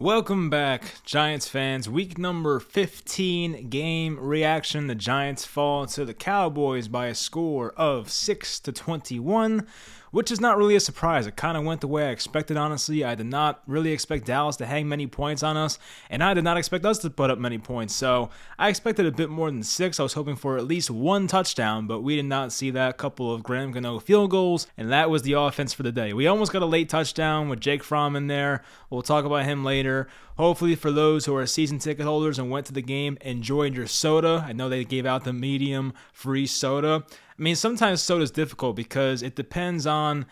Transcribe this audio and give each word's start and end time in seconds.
Welcome 0.00 0.48
back, 0.48 1.02
Giants 1.02 1.48
fans. 1.48 1.88
Week 1.88 2.18
number 2.18 2.60
15 2.60 3.68
game 3.68 4.16
reaction. 4.20 4.86
The 4.86 4.94
Giants 4.94 5.44
fall 5.44 5.86
to 5.86 6.04
the 6.04 6.14
Cowboys 6.14 6.86
by 6.86 7.08
a 7.08 7.16
score 7.16 7.72
of 7.76 8.08
6 8.08 8.60
to 8.60 8.70
21 8.70 9.66
which 10.10 10.30
is 10.30 10.40
not 10.40 10.56
really 10.56 10.76
a 10.76 10.80
surprise. 10.80 11.26
It 11.26 11.36
kind 11.36 11.56
of 11.56 11.64
went 11.64 11.80
the 11.80 11.88
way 11.88 12.08
I 12.08 12.10
expected, 12.10 12.56
honestly. 12.56 13.04
I 13.04 13.14
did 13.14 13.26
not 13.26 13.62
really 13.66 13.92
expect 13.92 14.26
Dallas 14.26 14.56
to 14.56 14.66
hang 14.66 14.88
many 14.88 15.06
points 15.06 15.42
on 15.42 15.56
us, 15.56 15.78
and 16.10 16.22
I 16.22 16.34
did 16.34 16.44
not 16.44 16.56
expect 16.56 16.84
us 16.84 16.98
to 16.98 17.10
put 17.10 17.30
up 17.30 17.38
many 17.38 17.58
points. 17.58 17.94
So 17.94 18.30
I 18.58 18.68
expected 18.68 19.06
a 19.06 19.12
bit 19.12 19.30
more 19.30 19.50
than 19.50 19.62
six. 19.62 19.98
I 20.00 20.02
was 20.02 20.14
hoping 20.14 20.36
for 20.36 20.56
at 20.56 20.66
least 20.66 20.90
one 20.90 21.26
touchdown, 21.26 21.86
but 21.86 22.00
we 22.00 22.16
did 22.16 22.26
not 22.26 22.52
see 22.52 22.70
that. 22.70 22.98
couple 22.98 23.32
of 23.32 23.42
Graham 23.42 23.72
Gano 23.72 23.98
field 23.98 24.30
goals, 24.30 24.66
and 24.76 24.90
that 24.90 25.10
was 25.10 25.22
the 25.22 25.34
offense 25.34 25.72
for 25.72 25.82
the 25.82 25.92
day. 25.92 26.12
We 26.12 26.26
almost 26.26 26.52
got 26.52 26.62
a 26.62 26.66
late 26.66 26.88
touchdown 26.88 27.48
with 27.48 27.60
Jake 27.60 27.82
Fromm 27.82 28.16
in 28.16 28.26
there. 28.26 28.62
We'll 28.90 29.02
talk 29.02 29.24
about 29.24 29.44
him 29.44 29.64
later. 29.64 30.08
Hopefully, 30.36 30.76
for 30.76 30.92
those 30.92 31.24
who 31.24 31.34
are 31.34 31.46
season 31.46 31.80
ticket 31.80 32.06
holders 32.06 32.38
and 32.38 32.48
went 32.48 32.66
to 32.66 32.72
the 32.72 32.80
game, 32.80 33.18
enjoyed 33.22 33.74
your 33.74 33.88
soda. 33.88 34.44
I 34.46 34.52
know 34.52 34.68
they 34.68 34.84
gave 34.84 35.04
out 35.04 35.24
the 35.24 35.32
medium 35.32 35.92
free 36.12 36.46
soda. 36.46 37.04
I 37.38 37.42
mean, 37.42 37.56
sometimes 37.56 38.02
soda 38.02 38.24
is 38.24 38.30
difficult 38.30 38.76
because 38.76 39.22
it 39.22 39.36
depends 39.36 39.86
on. 39.86 40.26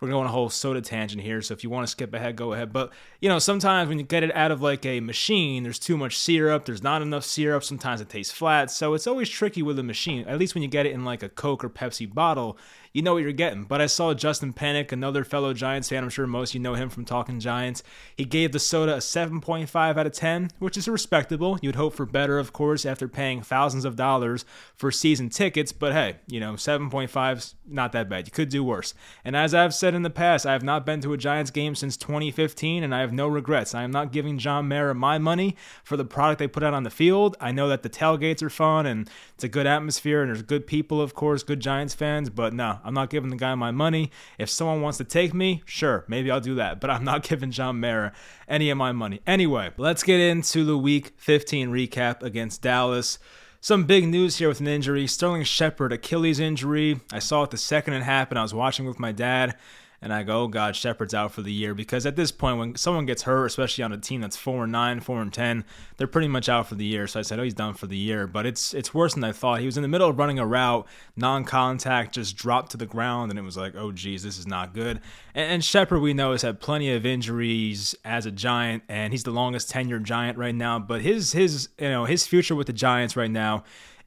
We're 0.00 0.08
going 0.08 0.24
on 0.24 0.30
a 0.30 0.32
whole 0.32 0.50
soda 0.50 0.80
tangent 0.80 1.22
here, 1.22 1.40
so 1.42 1.54
if 1.54 1.62
you 1.62 1.70
want 1.70 1.86
to 1.86 1.90
skip 1.90 2.12
ahead, 2.12 2.34
go 2.34 2.52
ahead. 2.52 2.72
But 2.72 2.92
you 3.20 3.28
know, 3.28 3.38
sometimes 3.38 3.88
when 3.88 4.00
you 4.00 4.04
get 4.04 4.24
it 4.24 4.34
out 4.34 4.50
of 4.50 4.60
like 4.60 4.84
a 4.84 4.98
machine, 4.98 5.62
there's 5.62 5.78
too 5.78 5.96
much 5.96 6.18
syrup. 6.18 6.64
There's 6.64 6.82
not 6.82 7.02
enough 7.02 7.22
syrup. 7.22 7.62
Sometimes 7.62 8.00
it 8.00 8.08
tastes 8.08 8.34
flat. 8.34 8.72
So 8.72 8.94
it's 8.94 9.06
always 9.06 9.28
tricky 9.28 9.62
with 9.62 9.78
a 9.78 9.84
machine. 9.84 10.26
At 10.26 10.40
least 10.40 10.56
when 10.56 10.62
you 10.64 10.68
get 10.68 10.86
it 10.86 10.92
in 10.92 11.04
like 11.04 11.22
a 11.22 11.28
Coke 11.28 11.62
or 11.62 11.70
Pepsi 11.70 12.12
bottle, 12.12 12.58
you 12.92 13.02
know 13.02 13.14
what 13.14 13.22
you're 13.22 13.32
getting. 13.32 13.64
But 13.64 13.80
I 13.80 13.86
saw 13.86 14.12
Justin 14.14 14.52
Penik, 14.52 14.92
another 14.92 15.24
fellow 15.24 15.54
Giants 15.54 15.88
fan. 15.88 16.04
I'm 16.04 16.10
sure 16.10 16.26
most 16.26 16.50
of 16.50 16.54
you 16.54 16.60
know 16.60 16.74
him 16.74 16.90
from 16.90 17.04
Talking 17.04 17.40
Giants. 17.40 17.82
He 18.16 18.24
gave 18.24 18.52
the 18.52 18.58
soda 18.58 18.94
a 18.94 18.98
7.5 18.98 19.96
out 19.96 20.06
of 20.06 20.12
10, 20.12 20.50
which 20.58 20.76
is 20.76 20.88
respectable. 20.88 21.58
You'd 21.62 21.76
hope 21.76 21.94
for 21.94 22.04
better, 22.04 22.38
of 22.38 22.52
course, 22.52 22.84
after 22.84 23.08
paying 23.08 23.42
thousands 23.42 23.84
of 23.84 23.96
dollars 23.96 24.44
for 24.74 24.90
season 24.90 25.30
tickets. 25.30 25.72
But 25.72 25.92
hey, 25.92 26.16
you 26.26 26.40
know, 26.40 26.54
7.5's 26.54 27.54
not 27.66 27.92
that 27.92 28.08
bad. 28.08 28.26
You 28.26 28.32
could 28.32 28.50
do 28.50 28.62
worse. 28.62 28.94
And 29.24 29.34
as 29.34 29.54
I've 29.54 29.74
said 29.74 29.94
in 29.94 30.02
the 30.02 30.10
past, 30.10 30.44
I 30.44 30.52
have 30.52 30.62
not 30.62 30.84
been 30.84 31.00
to 31.00 31.12
a 31.12 31.18
Giants 31.18 31.50
game 31.50 31.74
since 31.74 31.96
2015, 31.96 32.84
and 32.84 32.94
I 32.94 33.00
have 33.00 33.12
no 33.12 33.26
regrets. 33.26 33.74
I 33.74 33.84
am 33.84 33.90
not 33.90 34.12
giving 34.12 34.38
John 34.38 34.68
Mara 34.68 34.94
my 34.94 35.18
money 35.18 35.56
for 35.82 35.96
the 35.96 36.04
product 36.04 36.38
they 36.38 36.48
put 36.48 36.62
out 36.62 36.74
on 36.74 36.82
the 36.82 36.90
field. 36.90 37.36
I 37.40 37.52
know 37.52 37.68
that 37.68 37.82
the 37.82 37.90
tailgates 37.90 38.42
are 38.42 38.50
fun 38.50 38.84
and 38.86 39.08
it's 39.34 39.44
a 39.44 39.48
good 39.48 39.66
atmosphere, 39.66 40.20
and 40.20 40.28
there's 40.28 40.42
good 40.42 40.66
people, 40.66 41.00
of 41.00 41.14
course, 41.14 41.42
good 41.42 41.60
Giants 41.60 41.94
fans. 41.94 42.28
But 42.28 42.52
no, 42.52 42.80
I'm 42.84 42.94
not 42.94 43.10
giving 43.10 43.30
the 43.30 43.36
guy 43.36 43.54
my 43.54 43.70
money. 43.70 44.10
If 44.38 44.50
someone 44.50 44.82
wants 44.82 44.98
to 44.98 45.04
take 45.04 45.34
me, 45.34 45.62
sure, 45.64 46.04
maybe 46.08 46.30
I'll 46.30 46.40
do 46.40 46.54
that. 46.56 46.80
But 46.80 46.90
I'm 46.90 47.04
not 47.04 47.22
giving 47.28 47.50
John 47.50 47.80
Mara 47.80 48.12
any 48.48 48.70
of 48.70 48.78
my 48.78 48.92
money. 48.92 49.20
Anyway, 49.26 49.70
let's 49.76 50.02
get 50.02 50.20
into 50.20 50.64
the 50.64 50.78
Week 50.78 51.12
15 51.16 51.70
recap 51.70 52.22
against 52.22 52.62
Dallas. 52.62 53.18
Some 53.60 53.84
big 53.84 54.08
news 54.08 54.38
here 54.38 54.48
with 54.48 54.58
an 54.60 54.66
injury. 54.66 55.06
Sterling 55.06 55.44
Shepard, 55.44 55.92
Achilles 55.92 56.40
injury. 56.40 57.00
I 57.12 57.20
saw 57.20 57.44
it 57.44 57.50
the 57.50 57.56
second 57.56 57.94
it 57.94 58.02
happened. 58.02 58.38
I 58.38 58.42
was 58.42 58.52
watching 58.52 58.86
with 58.86 58.98
my 58.98 59.12
dad 59.12 59.56
and 60.02 60.12
I 60.12 60.24
go, 60.24 60.42
oh 60.42 60.48
God, 60.48 60.74
Shepard's 60.74 61.14
out 61.14 61.32
for 61.32 61.42
the 61.42 61.52
year 61.52 61.74
because 61.74 62.04
at 62.06 62.16
this 62.16 62.32
point, 62.32 62.58
when 62.58 62.74
someone 62.74 63.06
gets 63.06 63.22
hurt, 63.22 63.46
especially 63.46 63.84
on 63.84 63.92
a 63.92 63.96
team 63.96 64.20
that's 64.20 64.36
four 64.36 64.64
and 64.64 64.72
nine, 64.72 64.98
four 64.98 65.22
and 65.22 65.32
ten, 65.32 65.64
they're 65.96 66.08
pretty 66.08 66.26
much 66.26 66.48
out 66.48 66.66
for 66.66 66.74
the 66.74 66.84
year. 66.84 67.06
So 67.06 67.20
I 67.20 67.22
said, 67.22 67.38
oh, 67.38 67.44
he's 67.44 67.54
done 67.54 67.74
for 67.74 67.86
the 67.86 67.96
year. 67.96 68.26
But 68.26 68.44
it's 68.44 68.74
it's 68.74 68.92
worse 68.92 69.14
than 69.14 69.22
I 69.22 69.30
thought. 69.30 69.60
He 69.60 69.66
was 69.66 69.76
in 69.76 69.82
the 69.82 69.88
middle 69.88 70.10
of 70.10 70.18
running 70.18 70.40
a 70.40 70.46
route, 70.46 70.86
non-contact, 71.16 72.14
just 72.14 72.36
dropped 72.36 72.72
to 72.72 72.76
the 72.76 72.86
ground, 72.86 73.30
and 73.30 73.38
it 73.38 73.42
was 73.42 73.56
like, 73.56 73.76
oh 73.76 73.92
geez, 73.92 74.24
this 74.24 74.38
is 74.38 74.46
not 74.46 74.74
good. 74.74 75.00
And, 75.36 75.52
and 75.52 75.64
Shepard, 75.64 76.02
we 76.02 76.14
know, 76.14 76.32
has 76.32 76.42
had 76.42 76.58
plenty 76.58 76.92
of 76.92 77.06
injuries 77.06 77.94
as 78.04 78.26
a 78.26 78.32
Giant, 78.32 78.82
and 78.88 79.12
he's 79.12 79.22
the 79.22 79.30
longest 79.30 79.70
tenured 79.70 80.02
Giant 80.02 80.36
right 80.36 80.54
now. 80.54 80.80
But 80.80 81.02
his 81.02 81.30
his 81.30 81.68
you 81.78 81.88
know 81.88 82.06
his 82.06 82.26
future 82.26 82.56
with 82.56 82.66
the 82.66 82.72
Giants 82.72 83.16
right 83.16 83.30
now 83.30 83.62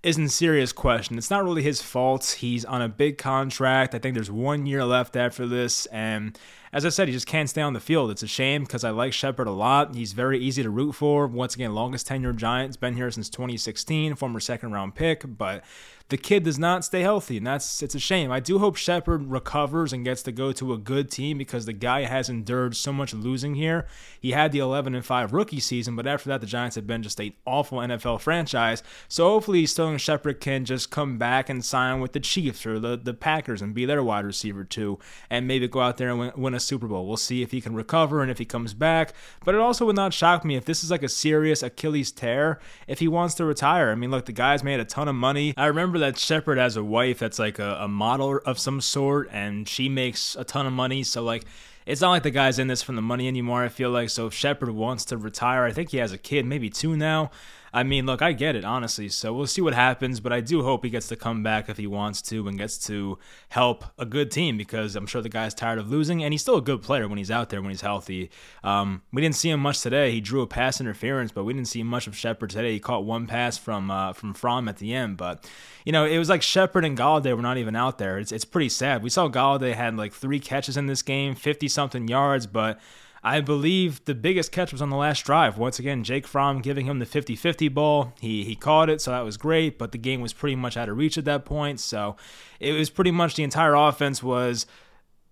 is 0.05 0.19
in 0.19 0.29
serious 0.29 0.71
question. 0.71 1.17
It's 1.17 1.31
not 1.31 1.43
really 1.43 1.63
his 1.63 1.81
fault. 1.81 2.37
He's 2.39 2.63
on 2.63 2.79
a 2.79 2.87
big 2.87 3.17
contract. 3.17 3.95
I 3.95 3.97
think 3.97 4.13
there's 4.13 4.29
one 4.29 4.67
year 4.67 4.85
left 4.85 5.15
after 5.15 5.47
this. 5.47 5.87
And 5.87 6.37
as 6.71 6.85
I 6.85 6.89
said, 6.89 7.07
he 7.07 7.13
just 7.13 7.25
can't 7.25 7.49
stay 7.49 7.63
on 7.63 7.73
the 7.73 7.79
field. 7.79 8.11
It's 8.11 8.21
a 8.21 8.27
shame 8.27 8.65
because 8.65 8.83
I 8.83 8.91
like 8.91 9.13
Shepard 9.13 9.47
a 9.47 9.51
lot. 9.51 9.95
He's 9.95 10.13
very 10.13 10.37
easy 10.37 10.61
to 10.61 10.69
root 10.69 10.93
for. 10.93 11.25
Once 11.25 11.55
again, 11.55 11.73
longest 11.73 12.07
tenured 12.07 12.35
Giants, 12.35 12.77
been 12.77 12.93
here 12.93 13.09
since 13.09 13.31
2016, 13.31 14.13
former 14.13 14.39
second 14.39 14.73
round 14.73 14.93
pick. 14.93 15.23
But 15.25 15.63
the 16.09 16.17
kid 16.17 16.43
does 16.43 16.59
not 16.59 16.85
stay 16.85 17.01
healthy, 17.01 17.37
and 17.37 17.47
that's 17.47 17.81
it's 17.81 17.95
a 17.95 17.99
shame. 17.99 18.31
I 18.31 18.39
do 18.39 18.59
hope 18.59 18.75
Shepard 18.75 19.31
recovers 19.31 19.91
and 19.91 20.05
gets 20.05 20.21
to 20.23 20.31
go 20.31 20.51
to 20.51 20.73
a 20.73 20.77
good 20.77 21.09
team 21.09 21.39
because 21.39 21.65
the 21.65 21.73
guy 21.73 22.03
has 22.03 22.29
endured 22.29 22.75
so 22.75 22.93
much 22.93 23.13
losing 23.13 23.55
here. 23.55 23.87
He 24.19 24.31
had 24.31 24.51
the 24.51 24.59
11 24.59 24.93
and 24.93 25.03
5 25.03 25.33
rookie 25.33 25.59
season, 25.59 25.95
but 25.95 26.05
after 26.05 26.29
that, 26.29 26.41
the 26.41 26.47
Giants 26.47 26.75
have 26.75 26.85
been 26.85 27.01
just 27.01 27.19
an 27.19 27.33
awful 27.45 27.79
NFL 27.79 28.21
franchise. 28.21 28.83
So 29.07 29.29
hopefully, 29.29 29.65
Sterling 29.65 29.97
Shepard 29.97 30.39
can 30.39 30.63
just 30.63 30.91
come 30.91 31.17
back 31.17 31.49
and 31.49 31.65
sign 31.65 32.01
with 32.01 32.13
the 32.13 32.19
Chiefs 32.19 32.67
or 32.67 32.79
the, 32.79 32.95
the 32.97 33.15
Packers 33.15 33.63
and 33.63 33.73
be 33.73 33.85
their 33.85 34.03
wide 34.03 34.25
receiver 34.25 34.63
too, 34.63 34.99
and 35.31 35.47
maybe 35.47 35.67
go 35.67 35.81
out 35.81 35.97
there 35.97 36.09
and 36.09 36.19
win, 36.19 36.31
win 36.35 36.53
a 36.53 36.59
Super 36.59 36.87
Bowl. 36.87 37.07
We'll 37.07 37.17
see 37.17 37.41
if 37.41 37.49
he 37.49 37.61
can 37.61 37.73
recover 37.73 38.21
and 38.21 38.29
if 38.29 38.37
he 38.37 38.45
comes 38.45 38.75
back. 38.75 39.13
But 39.43 39.55
it 39.55 39.61
also 39.61 39.87
would 39.87 39.95
not 39.95 40.13
shock 40.13 40.45
me 40.45 40.55
if 40.55 40.65
this 40.65 40.83
is 40.83 40.91
like 40.91 41.03
a 41.03 41.09
serious 41.09 41.63
Achilles 41.63 42.11
tear 42.11 42.59
if 42.87 42.99
he 42.99 43.07
wants 43.07 43.33
to 43.35 43.45
retire. 43.45 43.89
I 43.89 43.95
mean, 43.95 44.11
look, 44.11 44.25
the 44.25 44.31
guy's 44.31 44.63
made 44.63 44.79
a 44.79 44.85
ton 44.85 45.07
of 45.07 45.15
money. 45.15 45.55
I 45.57 45.65
remember 45.65 45.94
remember 45.95 46.11
that 46.11 46.19
Shepard 46.19 46.57
has 46.57 46.75
a 46.75 46.83
wife 46.83 47.19
that's 47.19 47.39
like 47.39 47.59
a, 47.59 47.77
a 47.81 47.87
model 47.87 48.39
of 48.45 48.59
some 48.59 48.81
sort, 48.81 49.29
and 49.31 49.67
she 49.67 49.87
makes 49.87 50.35
a 50.35 50.43
ton 50.43 50.65
of 50.65 50.73
money. 50.73 51.03
So 51.03 51.23
like, 51.23 51.45
it's 51.85 52.01
not 52.01 52.09
like 52.09 52.23
the 52.23 52.31
guy's 52.31 52.59
in 52.59 52.67
this 52.67 52.81
from 52.81 52.95
the 52.95 53.01
money 53.01 53.27
anymore. 53.27 53.63
I 53.63 53.69
feel 53.69 53.91
like 53.91 54.09
so 54.09 54.27
if 54.27 54.33
Shepard 54.33 54.69
wants 54.71 55.05
to 55.05 55.17
retire, 55.17 55.63
I 55.63 55.71
think 55.71 55.91
he 55.91 55.97
has 55.97 56.11
a 56.11 56.17
kid, 56.17 56.45
maybe 56.45 56.69
two 56.69 56.97
now. 56.97 57.31
I 57.75 57.83
mean, 57.83 58.05
look, 58.05 58.21
I 58.21 58.31
get 58.31 58.55
it, 58.55 58.63
honestly. 58.63 59.09
So 59.09 59.33
we'll 59.33 59.47
see 59.47 59.59
what 59.59 59.73
happens, 59.73 60.21
but 60.21 60.31
I 60.31 60.39
do 60.39 60.63
hope 60.63 60.85
he 60.85 60.89
gets 60.89 61.09
to 61.09 61.17
come 61.17 61.43
back 61.43 61.67
if 61.67 61.75
he 61.75 61.87
wants 61.87 62.21
to 62.21 62.47
and 62.47 62.57
gets 62.57 62.77
to 62.87 63.19
help 63.49 63.83
a 63.99 64.05
good 64.05 64.31
team 64.31 64.55
because 64.55 64.95
I'm 64.95 65.05
sure 65.05 65.21
the 65.21 65.27
guy's 65.27 65.53
tired 65.53 65.77
of 65.77 65.91
losing, 65.91 66.23
and 66.23 66.33
he's 66.33 66.41
still 66.41 66.55
a 66.55 66.61
good 66.61 66.81
player 66.81 67.05
when 67.09 67.17
he's 67.17 67.29
out 67.29 67.49
there, 67.49 67.61
when 67.61 67.71
he's 67.71 67.81
healthy. 67.81 68.31
Um, 68.63 69.01
we 69.11 69.21
didn't 69.21 69.35
see 69.35 69.49
him 69.49 69.59
much 69.59 69.81
today. 69.81 70.11
He 70.11 70.21
drew 70.21 70.41
a 70.41 70.47
pass 70.47 70.79
interference, 70.79 71.33
but 71.33 71.43
we 71.43 71.51
didn't 71.51 71.67
see 71.67 71.83
much 71.83 72.07
of 72.07 72.15
Shepard 72.15 72.51
today. 72.51 72.71
He 72.71 72.79
caught 72.79 73.03
one 73.03 73.27
pass 73.27 73.57
from 73.57 73.91
uh, 73.91 74.13
from 74.13 74.33
Fromm 74.33 74.69
at 74.69 74.77
the 74.77 74.93
end, 74.93 75.17
but 75.17 75.45
you 75.83 75.91
know, 75.91 76.05
it 76.05 76.17
was 76.17 76.29
like 76.29 76.43
Shepard 76.43 76.85
and 76.85 76.97
Golladay 76.97 77.35
were 77.35 77.41
not 77.41 77.57
even 77.57 77.75
out 77.75 77.97
there. 77.97 78.17
It's 78.19 78.31
it's 78.31 78.45
pretty 78.45 78.69
sad. 78.69 79.03
We 79.03 79.09
saw 79.09 79.27
Golladay 79.27 79.73
had 79.73 79.97
like 79.97 80.13
three 80.13 80.39
catches 80.39 80.77
in 80.77 80.85
this 80.85 81.01
game, 81.01 81.35
50 81.35 81.67
something 81.67 82.07
yards, 82.07 82.47
but 82.47 82.79
I 83.25 83.41
believe 83.41 84.05
the 84.05 84.13
biggest 84.13 84.51
catch 84.51 84.71
was 84.71 84.83
on 84.83 84.91
the 84.91 84.95
last 84.95 85.25
drive. 85.25 85.57
Once 85.57 85.79
again, 85.79 86.03
Jake 86.03 86.27
Fromm 86.27 86.61
giving 86.61 86.85
him 86.85 86.99
the 86.99 87.07
50 87.07 87.35
50 87.35 87.69
ball. 87.69 88.13
He, 88.21 88.43
he 88.43 88.55
caught 88.55 88.87
it, 88.87 89.01
so 89.01 89.09
that 89.09 89.25
was 89.25 89.35
great, 89.35 89.79
but 89.79 89.91
the 89.91 89.97
game 89.97 90.21
was 90.21 90.31
pretty 90.31 90.55
much 90.55 90.77
out 90.77 90.89
of 90.89 90.97
reach 90.97 91.17
at 91.17 91.25
that 91.25 91.43
point. 91.43 91.79
So 91.79 92.17
it 92.59 92.73
was 92.73 92.91
pretty 92.91 93.09
much 93.09 93.33
the 93.33 93.41
entire 93.41 93.73
offense 93.73 94.21
was 94.21 94.67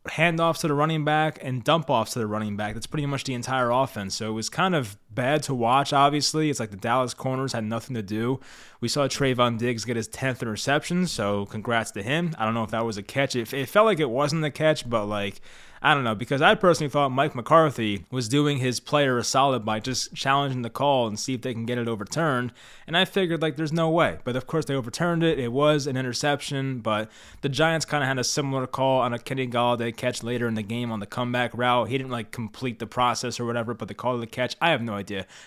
handoffs 0.08 0.62
to 0.62 0.68
the 0.68 0.74
running 0.74 1.06
back 1.06 1.38
and 1.44 1.64
dump 1.64 1.88
offs 1.88 2.14
to 2.14 2.20
the 2.20 2.26
running 2.26 2.58
back. 2.58 2.74
That's 2.74 2.88
pretty 2.88 3.06
much 3.06 3.26
the 3.26 3.36
entire 3.36 3.70
offense. 3.70 4.16
So 4.16 4.28
it 4.28 4.34
was 4.34 4.50
kind 4.50 4.74
of 4.74 4.98
bad 5.14 5.44
to 5.44 5.54
watch, 5.54 5.94
obviously. 5.94 6.50
It's 6.50 6.60
like 6.60 6.72
the 6.72 6.78
Dallas 6.78 7.14
corners 7.14 7.54
had 7.54 7.64
nothing 7.64 7.96
to 7.96 8.02
do. 8.02 8.40
We 8.82 8.88
saw 8.88 9.08
Trevon 9.08 9.58
Diggs 9.58 9.86
get 9.86 9.96
his 9.96 10.10
10th 10.10 10.42
interception, 10.42 11.08
so 11.08 11.46
congrats 11.46 11.92
to 11.92 12.04
him. 12.04 12.36
I 12.38 12.46
don't 12.46 12.54
know 12.54 12.64
if 12.64 12.72
that 12.72 12.86
was 12.86 12.98
a 12.98 13.04
catch. 13.04 13.36
It, 13.36 13.54
it 13.54 13.70
felt 13.70 13.86
like 13.86 14.00
it 14.00 14.10
wasn't 14.10 14.44
a 14.46 14.52
catch, 14.52 14.90
but 14.90 15.06
like 15.06 15.42
I 15.86 15.94
don't 15.94 16.06
know, 16.06 16.16
because 16.16 16.42
I 16.42 16.56
personally 16.56 16.90
thought 16.90 17.10
Mike 17.10 17.36
McCarthy 17.36 18.06
was 18.10 18.30
doing 18.30 18.60
his 18.60 18.80
player 18.80 19.18
a 19.18 19.24
solid 19.24 19.66
by 19.66 19.82
just 19.82 20.16
challenging 20.16 20.62
the 20.62 20.70
call 20.70 21.08
and 21.08 21.20
see 21.20 21.34
if 21.34 21.42
they 21.42 21.54
can 21.54 21.66
get 21.66 21.78
it 21.78 21.90
overturned. 21.90 22.54
And 22.88 22.96
I 22.96 23.04
figured, 23.04 23.42
like, 23.42 23.58
there's 23.58 23.74
no 23.74 23.90
way. 23.90 24.20
But 24.24 24.38
of 24.38 24.48
course, 24.48 24.64
they 24.64 24.76
overturned 24.76 25.24
it. 25.24 25.40
It 25.40 25.52
was 25.52 25.86
an 25.86 25.98
interception, 25.98 26.80
but 26.80 27.12
the 27.42 27.50
Giants 27.50 27.86
kind 27.86 28.02
of 28.02 28.08
had 28.08 28.18
a 28.18 28.24
similar 28.24 28.66
call 28.66 29.02
on 29.02 29.14
a 29.14 29.20
Kenny 29.20 29.46
Golladay 29.46 29.94
catch 29.94 30.24
later 30.24 30.48
in 30.48 30.54
the 30.54 30.64
game 30.64 30.90
on 30.90 31.02
the 31.02 31.06
comeback 31.06 31.52
route. 31.54 31.90
He 31.90 31.98
didn't, 31.98 32.12
like, 32.12 32.32
complete 32.32 32.80
the 32.80 32.88
process 32.88 33.38
or 33.38 33.44
whatever, 33.44 33.74
but 33.74 33.90
the 33.90 33.94
call 33.94 34.16
of 34.16 34.22
the 34.22 34.28
catch, 34.28 34.56
I 34.62 34.70
have 34.70 34.82
no 34.82 34.94
idea. 34.94 35.03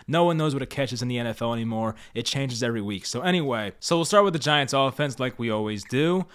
No 0.07 0.25
one 0.25 0.37
knows 0.37 0.55
what 0.55 0.63
a 0.63 0.67
catch 0.67 0.93
is 0.93 1.03
in 1.03 1.09
the 1.09 1.17
NFL 1.17 1.53
anymore. 1.53 1.95
It 2.15 2.27
changes 2.27 2.63
every 2.63 2.83
week. 2.83 3.07
So, 3.07 3.21
anyway, 3.23 3.73
so 3.81 3.97
we'll 3.97 4.05
start 4.05 4.25
with 4.25 4.33
the 4.33 4.39
Giants 4.39 4.73
offense 4.73 5.19
like 5.19 5.39
we 5.39 5.51
always 5.51 5.85
do. 5.85 6.27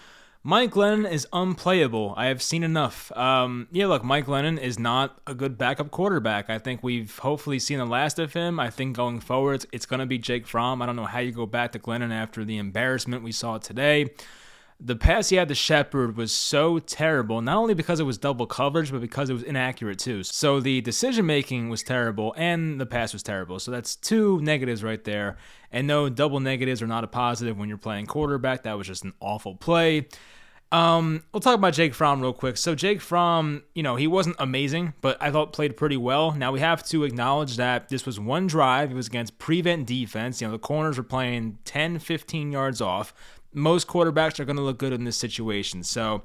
Mike 0.43 0.71
Glennon 0.71 1.09
is 1.09 1.27
unplayable. 1.31 2.15
I 2.17 2.25
have 2.25 2.41
seen 2.41 2.63
enough. 2.63 3.11
Um, 3.15 3.67
yeah, 3.71 3.85
look, 3.85 4.03
Mike 4.03 4.25
Glennon 4.25 4.59
is 4.59 4.79
not 4.79 5.19
a 5.27 5.35
good 5.35 5.55
backup 5.55 5.91
quarterback. 5.91 6.49
I 6.49 6.57
think 6.57 6.81
we've 6.81 7.15
hopefully 7.19 7.59
seen 7.59 7.77
the 7.77 7.85
last 7.85 8.17
of 8.17 8.33
him. 8.33 8.59
I 8.59 8.71
think 8.71 8.95
going 8.97 9.19
forward, 9.19 9.53
it's, 9.53 9.65
it's 9.71 9.85
going 9.85 9.99
to 9.99 10.07
be 10.07 10.17
Jake 10.17 10.47
Fromm. 10.47 10.81
I 10.81 10.87
don't 10.87 10.95
know 10.95 11.05
how 11.05 11.19
you 11.19 11.31
go 11.31 11.45
back 11.45 11.73
to 11.73 11.79
Glennon 11.79 12.11
after 12.11 12.43
the 12.43 12.57
embarrassment 12.57 13.21
we 13.21 13.31
saw 13.31 13.59
today. 13.59 14.09
The 14.83 14.95
pass 14.95 15.29
he 15.29 15.35
had 15.35 15.47
to 15.49 15.55
Shepard 15.55 16.17
was 16.17 16.31
so 16.31 16.79
terrible, 16.79 17.39
not 17.41 17.57
only 17.57 17.75
because 17.75 17.99
it 17.99 18.03
was 18.03 18.17
double 18.17 18.47
coverage, 18.47 18.91
but 18.91 18.99
because 18.99 19.29
it 19.29 19.33
was 19.33 19.43
inaccurate 19.43 19.99
too. 19.99 20.23
So 20.23 20.59
the 20.59 20.81
decision 20.81 21.27
making 21.27 21.69
was 21.69 21.83
terrible 21.83 22.33
and 22.35 22.81
the 22.81 22.87
pass 22.87 23.13
was 23.13 23.21
terrible. 23.21 23.59
So 23.59 23.69
that's 23.69 23.95
two 23.95 24.41
negatives 24.41 24.83
right 24.83 25.03
there. 25.03 25.37
And 25.71 25.85
no, 25.85 26.09
double 26.09 26.39
negatives 26.39 26.81
are 26.81 26.87
not 26.87 27.03
a 27.03 27.07
positive 27.07 27.59
when 27.59 27.69
you're 27.69 27.77
playing 27.77 28.07
quarterback. 28.07 28.63
That 28.63 28.77
was 28.77 28.87
just 28.87 29.03
an 29.03 29.13
awful 29.19 29.55
play. 29.55 30.07
Um, 30.71 31.23
we'll 31.33 31.41
talk 31.41 31.55
about 31.55 31.73
Jake 31.73 31.93
Fromm 31.93 32.21
real 32.21 32.31
quick. 32.31 32.55
So 32.55 32.75
Jake 32.75 33.01
Fromm, 33.01 33.63
you 33.75 33.83
know, 33.83 33.97
he 33.97 34.07
wasn't 34.07 34.37
amazing, 34.39 34.93
but 35.01 35.17
I 35.21 35.29
thought 35.29 35.51
played 35.51 35.75
pretty 35.75 35.97
well. 35.97 36.31
Now 36.31 36.53
we 36.53 36.61
have 36.61 36.83
to 36.87 37.03
acknowledge 37.03 37.57
that 37.57 37.89
this 37.89 38.05
was 38.05 38.19
one 38.19 38.47
drive. 38.47 38.89
It 38.89 38.95
was 38.95 39.07
against 39.07 39.37
prevent 39.37 39.85
defense. 39.85 40.39
You 40.39 40.47
know, 40.47 40.53
the 40.53 40.59
corners 40.59 40.97
were 40.97 41.03
playing 41.03 41.57
10, 41.65 41.99
15 41.99 42.51
yards 42.53 42.79
off. 42.79 43.13
Most 43.53 43.87
quarterbacks 43.87 44.39
are 44.39 44.45
going 44.45 44.57
to 44.57 44.61
look 44.61 44.77
good 44.77 44.93
in 44.93 45.03
this 45.03 45.17
situation. 45.17 45.83
So 45.83 46.23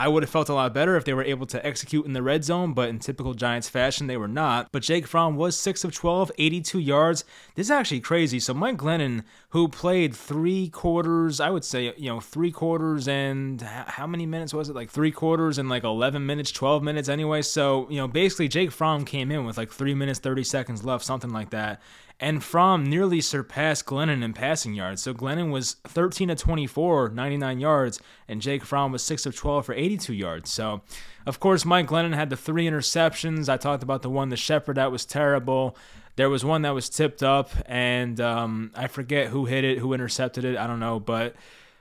I 0.00 0.06
would 0.06 0.22
have 0.22 0.30
felt 0.30 0.48
a 0.48 0.54
lot 0.54 0.72
better 0.72 0.96
if 0.96 1.04
they 1.04 1.12
were 1.12 1.24
able 1.24 1.46
to 1.46 1.66
execute 1.66 2.06
in 2.06 2.12
the 2.12 2.22
red 2.22 2.44
zone, 2.44 2.72
but 2.72 2.88
in 2.88 3.00
typical 3.00 3.34
Giants 3.34 3.68
fashion, 3.68 4.06
they 4.06 4.16
were 4.16 4.28
not. 4.28 4.70
But 4.70 4.84
Jake 4.84 5.08
Fromm 5.08 5.34
was 5.34 5.58
6 5.58 5.82
of 5.82 5.92
12, 5.92 6.30
82 6.38 6.78
yards. 6.78 7.24
This 7.56 7.66
is 7.66 7.70
actually 7.72 7.98
crazy. 7.98 8.38
So 8.38 8.54
Mike 8.54 8.76
Glennon, 8.76 9.24
who 9.48 9.66
played 9.66 10.14
three 10.14 10.68
quarters, 10.68 11.40
I 11.40 11.50
would 11.50 11.64
say, 11.64 11.92
you 11.96 12.10
know, 12.10 12.20
three 12.20 12.52
quarters 12.52 13.08
and 13.08 13.60
how 13.60 14.06
many 14.06 14.24
minutes 14.24 14.54
was 14.54 14.68
it? 14.68 14.76
Like 14.76 14.88
three 14.88 15.10
quarters 15.10 15.58
and 15.58 15.68
like 15.68 15.82
11 15.82 16.24
minutes, 16.24 16.52
12 16.52 16.80
minutes 16.80 17.08
anyway. 17.08 17.42
So, 17.42 17.90
you 17.90 17.96
know, 17.96 18.06
basically 18.06 18.46
Jake 18.46 18.70
Fromm 18.70 19.04
came 19.04 19.32
in 19.32 19.44
with 19.44 19.58
like 19.58 19.72
three 19.72 19.94
minutes, 19.96 20.20
30 20.20 20.44
seconds 20.44 20.84
left, 20.84 21.04
something 21.04 21.30
like 21.30 21.50
that 21.50 21.82
and 22.20 22.42
Fromm 22.42 22.84
nearly 22.84 23.20
surpassed 23.20 23.86
Glennon 23.86 24.24
in 24.24 24.32
passing 24.32 24.74
yards. 24.74 25.02
So 25.02 25.14
Glennon 25.14 25.52
was 25.52 25.74
13 25.84 26.30
of 26.30 26.38
24, 26.38 27.10
99 27.10 27.60
yards, 27.60 28.00
and 28.26 28.42
Jake 28.42 28.64
Fromm 28.64 28.90
was 28.90 29.04
6 29.04 29.26
of 29.26 29.36
12 29.36 29.66
for 29.66 29.72
82 29.72 30.12
yards. 30.12 30.50
So, 30.50 30.82
of 31.26 31.38
course, 31.38 31.64
Mike 31.64 31.86
Glennon 31.86 32.14
had 32.14 32.30
the 32.30 32.36
three 32.36 32.66
interceptions. 32.66 33.48
I 33.48 33.56
talked 33.56 33.82
about 33.82 34.02
the 34.02 34.10
one, 34.10 34.30
the 34.30 34.36
Shepard, 34.36 34.76
that 34.76 34.90
was 34.90 35.04
terrible. 35.04 35.76
There 36.16 36.28
was 36.28 36.44
one 36.44 36.62
that 36.62 36.74
was 36.74 36.88
tipped 36.88 37.22
up, 37.22 37.50
and 37.66 38.20
um, 38.20 38.72
I 38.74 38.88
forget 38.88 39.28
who 39.28 39.44
hit 39.44 39.62
it, 39.62 39.78
who 39.78 39.92
intercepted 39.92 40.44
it. 40.44 40.56
I 40.56 40.66
don't 40.66 40.80
know, 40.80 40.98
but 40.98 41.36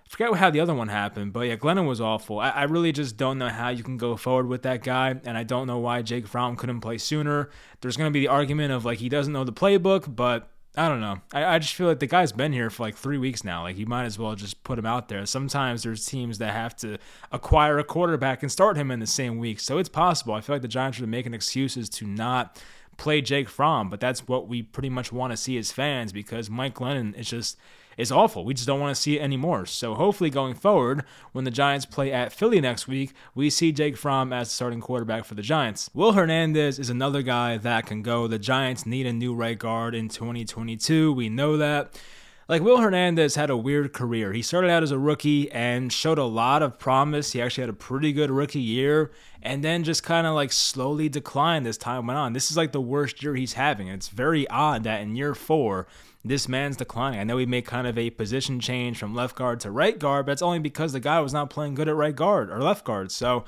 forget 0.08 0.34
how 0.36 0.50
the 0.50 0.60
other 0.60 0.74
one 0.74 0.88
happened, 0.88 1.34
but 1.34 1.42
yeah, 1.42 1.56
Glennon 1.56 1.88
was 1.88 2.02
awful. 2.02 2.40
I, 2.40 2.50
I, 2.50 2.64
really 2.64 2.92
just 2.92 3.18
don't 3.18 3.38
know 3.38 3.50
how 3.50 3.70
you 3.70 3.84
can 3.84 3.98
go 3.98 4.16
forward 4.16 4.48
with 4.48 4.64
that 4.64 4.84
guy, 4.84 5.16
and 5.26 5.38
I 5.38 5.44
don't 5.44 5.68
know 5.68 5.80
why 5.80 6.02
Jake 6.02 6.28
Fromm 6.28 6.56
couldn't 6.56 6.82
play 6.82 6.98
sooner. 6.98 7.50
There's 7.82 7.98
going 7.98 8.10
to 8.10 8.14
be 8.14 8.22
the 8.22 8.30
argument 8.30 8.72
of 8.72 8.86
like 8.86 9.00
he 9.00 9.10
doesn't 9.10 9.34
know 9.34 9.44
the 9.44 9.54
playbook, 9.54 10.16
but 10.16 10.50
I 10.78 10.90
don't 10.90 11.02
know. 11.02 11.22
I, 11.34 11.56
I 11.56 11.60
just 11.60 11.74
feel 11.74 11.88
like 11.88 12.00
the 12.00 12.08
guy's 12.08 12.32
been 12.32 12.54
here 12.54 12.70
for 12.70 12.84
like 12.84 12.96
three 12.96 13.18
weeks 13.18 13.44
now. 13.44 13.64
Like 13.64 13.78
you 13.78 13.86
might 13.86 14.06
as 14.06 14.20
well 14.20 14.36
just 14.36 14.64
put 14.64 14.78
him 14.78 14.86
out 14.86 15.10
there. 15.10 15.26
Sometimes 15.26 15.84
there's 15.84 16.06
teams 16.06 16.38
that 16.38 16.54
have 16.54 16.76
to 16.78 17.00
acquire 17.32 17.80
a 17.80 17.84
quarterback 17.84 18.44
and 18.44 18.52
start 18.52 18.78
him 18.78 18.92
in 18.92 19.00
the 19.00 19.08
same 19.08 19.40
week, 19.40 19.60
so 19.60 19.78
it's 19.78 19.90
possible. 19.90 20.34
I 20.34 20.42
feel 20.42 20.56
like 20.56 20.62
the 20.62 20.68
Giants 20.68 21.00
are 21.00 21.08
making 21.08 21.34
excuses 21.34 21.90
to 21.90 22.06
not 22.06 22.62
play 22.98 23.22
Jake 23.22 23.50
Fromm, 23.50 23.90
but 23.90 24.00
that's 24.00 24.28
what 24.28 24.48
we 24.48 24.62
pretty 24.62 24.90
much 24.90 25.12
want 25.12 25.32
to 25.32 25.38
see 25.38 25.58
as 25.58 25.72
fans 25.72 26.12
because 26.12 26.50
Mike 26.50 26.76
Glennon 26.76 27.18
is 27.18 27.30
just 27.30 27.58
is 27.98 28.12
awful. 28.12 28.46
We 28.46 28.54
just 28.54 28.68
don't 28.68 28.80
want 28.80 28.96
to 28.96 29.02
see 29.02 29.18
it 29.18 29.22
anymore. 29.22 29.66
So 29.66 29.96
hopefully 29.96 30.30
going 30.30 30.54
forward, 30.54 31.04
when 31.32 31.44
the 31.44 31.52
Giants 31.52 31.86
play 31.86 32.12
at 32.12 32.32
Philly 32.32 32.62
next 32.62 32.88
week, 32.88 33.14
we 33.36 33.50
see 33.50 33.72
Jake 33.72 33.98
Fromm 33.98 34.32
as 34.32 34.48
the 34.48 34.54
starting 34.54 34.80
quarterback 34.80 35.26
for 35.26 35.36
the 35.36 35.42
Giants. 35.42 35.90
Will 35.94 36.14
Hernandez 36.14 36.80
is 36.80 36.90
another 36.90 37.22
guy 37.22 37.58
that 37.58 37.86
can 37.86 38.04
go. 38.04 38.28
The 38.28 38.40
Giants 38.40 38.86
need 38.86 39.08
a 39.08 39.14
new 39.14 39.34
right 39.34 39.58
guard 39.58 39.96
in 39.96 40.08
2022. 40.10 41.12
We 41.12 41.30
know 41.30 41.58
that. 41.58 42.00
Like 42.50 42.62
Will 42.62 42.78
Hernandez 42.78 43.36
had 43.36 43.50
a 43.50 43.58
weird 43.58 43.92
career. 43.92 44.32
He 44.32 44.42
started 44.42 44.70
out 44.70 44.82
as 44.82 44.92
a 44.92 44.98
rookie 44.98 45.52
and 45.52 45.92
showed 45.92 46.18
a 46.18 46.24
lot 46.24 46.64
of 46.64 46.80
promise. 46.80 47.34
He 47.34 47.42
actually 47.42 47.64
had 47.64 47.70
a 47.70 47.74
pretty 47.74 48.14
good 48.14 48.32
rookie 48.32 48.62
year 48.62 49.12
and 49.42 49.62
then 49.66 49.84
just 49.84 50.02
kind 50.02 50.26
of 50.26 50.34
like 50.34 50.54
slowly 50.54 51.10
declined 51.10 51.68
as 51.68 51.78
time 51.78 52.08
went 52.08 52.18
on. 52.18 52.32
This 52.32 52.50
is 52.50 52.56
like 52.56 52.72
the 52.72 52.80
worst 52.80 53.22
year 53.22 53.36
he's 53.36 53.54
having. 53.54 53.90
It's 53.90 54.08
very 54.08 54.48
odd 54.48 54.86
that 54.86 55.02
in 55.02 55.18
year 55.18 55.36
four, 55.36 55.88
this 56.24 56.48
man's 56.48 56.78
declining. 56.78 57.20
I 57.20 57.26
know 57.26 57.38
he 57.38 57.46
made 57.46 57.66
kind 57.66 57.86
of 57.86 57.98
a 57.98 58.12
position 58.12 58.62
change 58.62 58.98
from 58.98 59.14
left 59.14 59.36
guard 59.36 59.60
to 59.62 59.72
right 59.72 60.00
guard, 60.00 60.26
but 60.26 60.32
it's 60.32 60.42
only 60.42 60.60
because 60.60 60.94
the 60.94 61.02
guy 61.02 61.20
was 61.20 61.34
not 61.34 61.50
playing 61.50 61.76
good 61.76 61.90
at 61.90 61.96
right 61.96 62.16
guard 62.16 62.50
or 62.50 62.62
left 62.62 62.86
guard. 62.86 63.12
So, 63.12 63.44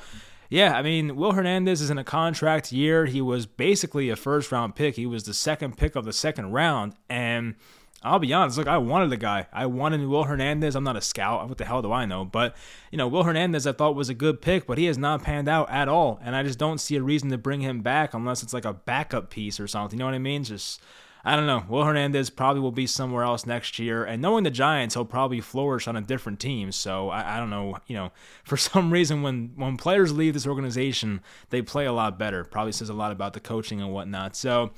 yeah, 0.50 0.75
I 0.75 0.81
mean, 0.81 1.16
Will 1.16 1.31
Hernandez 1.31 1.81
is 1.81 1.90
in 1.90 1.98
a 1.98 2.04
contract 2.04 2.74
year. 2.74 3.06
He 3.06 3.22
was 3.22 3.46
basically 3.46 4.10
a 4.10 4.18
first 4.18 4.51
round 4.51 4.75
pick. 4.75 4.98
He 4.98 5.06
was 5.06 5.24
the 5.24 5.34
second 5.34 5.78
pick 5.78 5.96
of 5.96 6.04
the 6.04 6.13
second 6.13 6.51
round. 6.51 6.96
And 7.10 7.56
I'll 8.01 8.19
be 8.19 8.31
honest, 8.31 8.57
look, 8.57 8.68
I 8.68 8.78
wanted 8.78 9.10
the 9.10 9.18
guy. 9.18 9.48
I 9.51 9.66
wanted 9.66 10.06
Will 10.07 10.24
Hernandez. 10.24 10.75
I'm 10.75 10.86
not 10.86 10.96
a 10.96 11.01
scout. 11.01 11.50
What 11.50 11.57
the 11.57 11.66
hell 11.66 11.81
do 11.81 11.92
I 11.92 12.06
know? 12.06 12.24
But, 12.24 12.56
you 12.92 12.98
know, 12.98 13.10
Will 13.10 13.24
Hernandez 13.24 13.68
I 13.68 13.74
thought 13.74 13.96
was 13.96 14.07
a 14.07 14.13
good 14.13 14.42
pick, 14.42 14.66
but 14.66 14.78
he 14.78 14.86
has 14.86 14.98
not 14.98 15.24
panned 15.24 15.50
out 15.50 15.69
at 15.69 15.90
all. 15.90 16.19
And 16.24 16.34
I 16.36 16.44
just 16.44 16.57
don't 16.57 16.78
see 16.78 16.96
a 16.96 17.04
reason 17.04 17.30
to 17.31 17.38
bring 17.38 17.60
him 17.60 17.81
back 17.81 18.13
unless 18.13 18.42
it's 18.42 18.54
like 18.54 18.63
a 18.63 18.74
backup 18.74 19.30
piece 19.30 19.60
or 19.60 19.68
something. 19.68 19.98
You 19.98 20.00
know 20.00 20.06
what 20.06 20.16
I 20.16 20.19
mean? 20.19 20.46
Just 20.46 20.81
I 21.24 21.36
don't 21.36 21.48
know. 21.48 21.66
Will 21.68 21.84
Hernandez 21.84 22.30
probably 22.30 22.62
will 22.62 22.72
be 22.72 22.88
somewhere 22.88 23.24
else 23.24 23.46
next 23.46 23.78
year. 23.78 24.06
And 24.06 24.22
knowing 24.22 24.46
the 24.46 24.51
Giants, 24.51 24.96
he'll 24.96 25.04
probably 25.04 25.42
flourish 25.42 25.88
on 25.88 25.98
a 25.98 26.01
different 26.01 26.40
team. 26.40 26.72
So 26.72 27.10
I, 27.10 27.36
I, 27.36 27.40
don't 27.40 27.50
know. 27.50 27.78
You 27.88 27.98
know, 27.98 28.12
for 28.44 28.56
some 28.56 28.92
reason, 28.92 29.22
when, 29.22 29.51
when 29.56 29.78
players 29.78 30.13
leave 30.13 30.34
this 30.34 30.48
organization, 30.48 31.22
they 31.50 31.62
play 31.62 31.86
a 31.86 31.94
lot 31.94 32.18
better. 32.18 32.44
Probably 32.46 32.72
says 32.72 32.90
a 32.90 32.94
lot 32.94 33.12
about 33.12 33.34
the 33.34 33.40
coaching 33.40 33.81
and 33.81 33.92
whatnot. 33.92 34.36
So. 34.36 34.72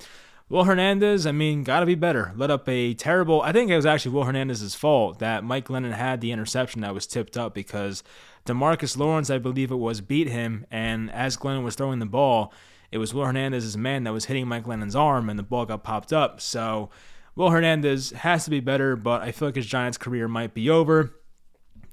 Will 0.51 0.65
Hernandez, 0.65 1.25
I 1.25 1.31
mean, 1.31 1.63
got 1.63 1.79
to 1.79 1.85
be 1.85 1.95
better. 1.95 2.33
Let 2.35 2.51
up 2.51 2.67
a 2.67 2.93
terrible. 2.93 3.41
I 3.41 3.53
think 3.53 3.71
it 3.71 3.75
was 3.77 3.85
actually 3.85 4.11
Will 4.11 4.25
Hernandez's 4.25 4.75
fault 4.75 5.19
that 5.19 5.45
Mike 5.45 5.69
Glennon 5.69 5.93
had 5.93 6.19
the 6.19 6.33
interception 6.33 6.81
that 6.81 6.93
was 6.93 7.07
tipped 7.07 7.37
up 7.37 7.53
because 7.53 8.03
Demarcus 8.45 8.97
Lawrence, 8.97 9.29
I 9.29 9.37
believe 9.37 9.71
it 9.71 9.75
was, 9.75 10.01
beat 10.01 10.27
him. 10.27 10.65
And 10.69 11.09
as 11.11 11.37
Glennon 11.37 11.63
was 11.63 11.75
throwing 11.75 11.99
the 11.99 12.05
ball, 12.05 12.51
it 12.91 12.97
was 12.97 13.13
Will 13.13 13.23
Hernandez's 13.23 13.77
man 13.77 14.03
that 14.03 14.11
was 14.11 14.25
hitting 14.25 14.45
Mike 14.45 14.65
Glennon's 14.65 14.93
arm, 14.93 15.29
and 15.29 15.39
the 15.39 15.43
ball 15.43 15.65
got 15.65 15.85
popped 15.85 16.11
up. 16.11 16.41
So 16.41 16.89
Will 17.33 17.51
Hernandez 17.51 18.09
has 18.09 18.43
to 18.43 18.49
be 18.49 18.59
better, 18.59 18.97
but 18.97 19.21
I 19.21 19.31
feel 19.31 19.47
like 19.47 19.55
his 19.55 19.67
Giants 19.67 19.97
career 19.97 20.27
might 20.27 20.53
be 20.53 20.69
over. 20.69 21.13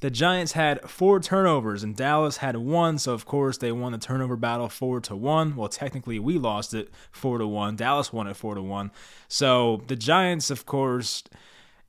The 0.00 0.10
Giants 0.10 0.52
had 0.52 0.88
four 0.88 1.18
turnovers 1.18 1.82
and 1.82 1.96
Dallas 1.96 2.36
had 2.36 2.56
one, 2.56 2.98
so 2.98 3.14
of 3.14 3.26
course 3.26 3.58
they 3.58 3.72
won 3.72 3.92
the 3.92 3.98
turnover 3.98 4.36
battle 4.36 4.68
four 4.68 5.00
to 5.00 5.16
one. 5.16 5.56
Well, 5.56 5.68
technically 5.68 6.20
we 6.20 6.38
lost 6.38 6.72
it 6.72 6.90
four 7.10 7.38
to 7.38 7.46
one. 7.46 7.74
Dallas 7.74 8.12
won 8.12 8.28
it 8.28 8.36
four 8.36 8.54
to 8.54 8.62
one. 8.62 8.92
So 9.26 9.82
the 9.88 9.96
Giants, 9.96 10.50
of 10.50 10.66
course, 10.66 11.24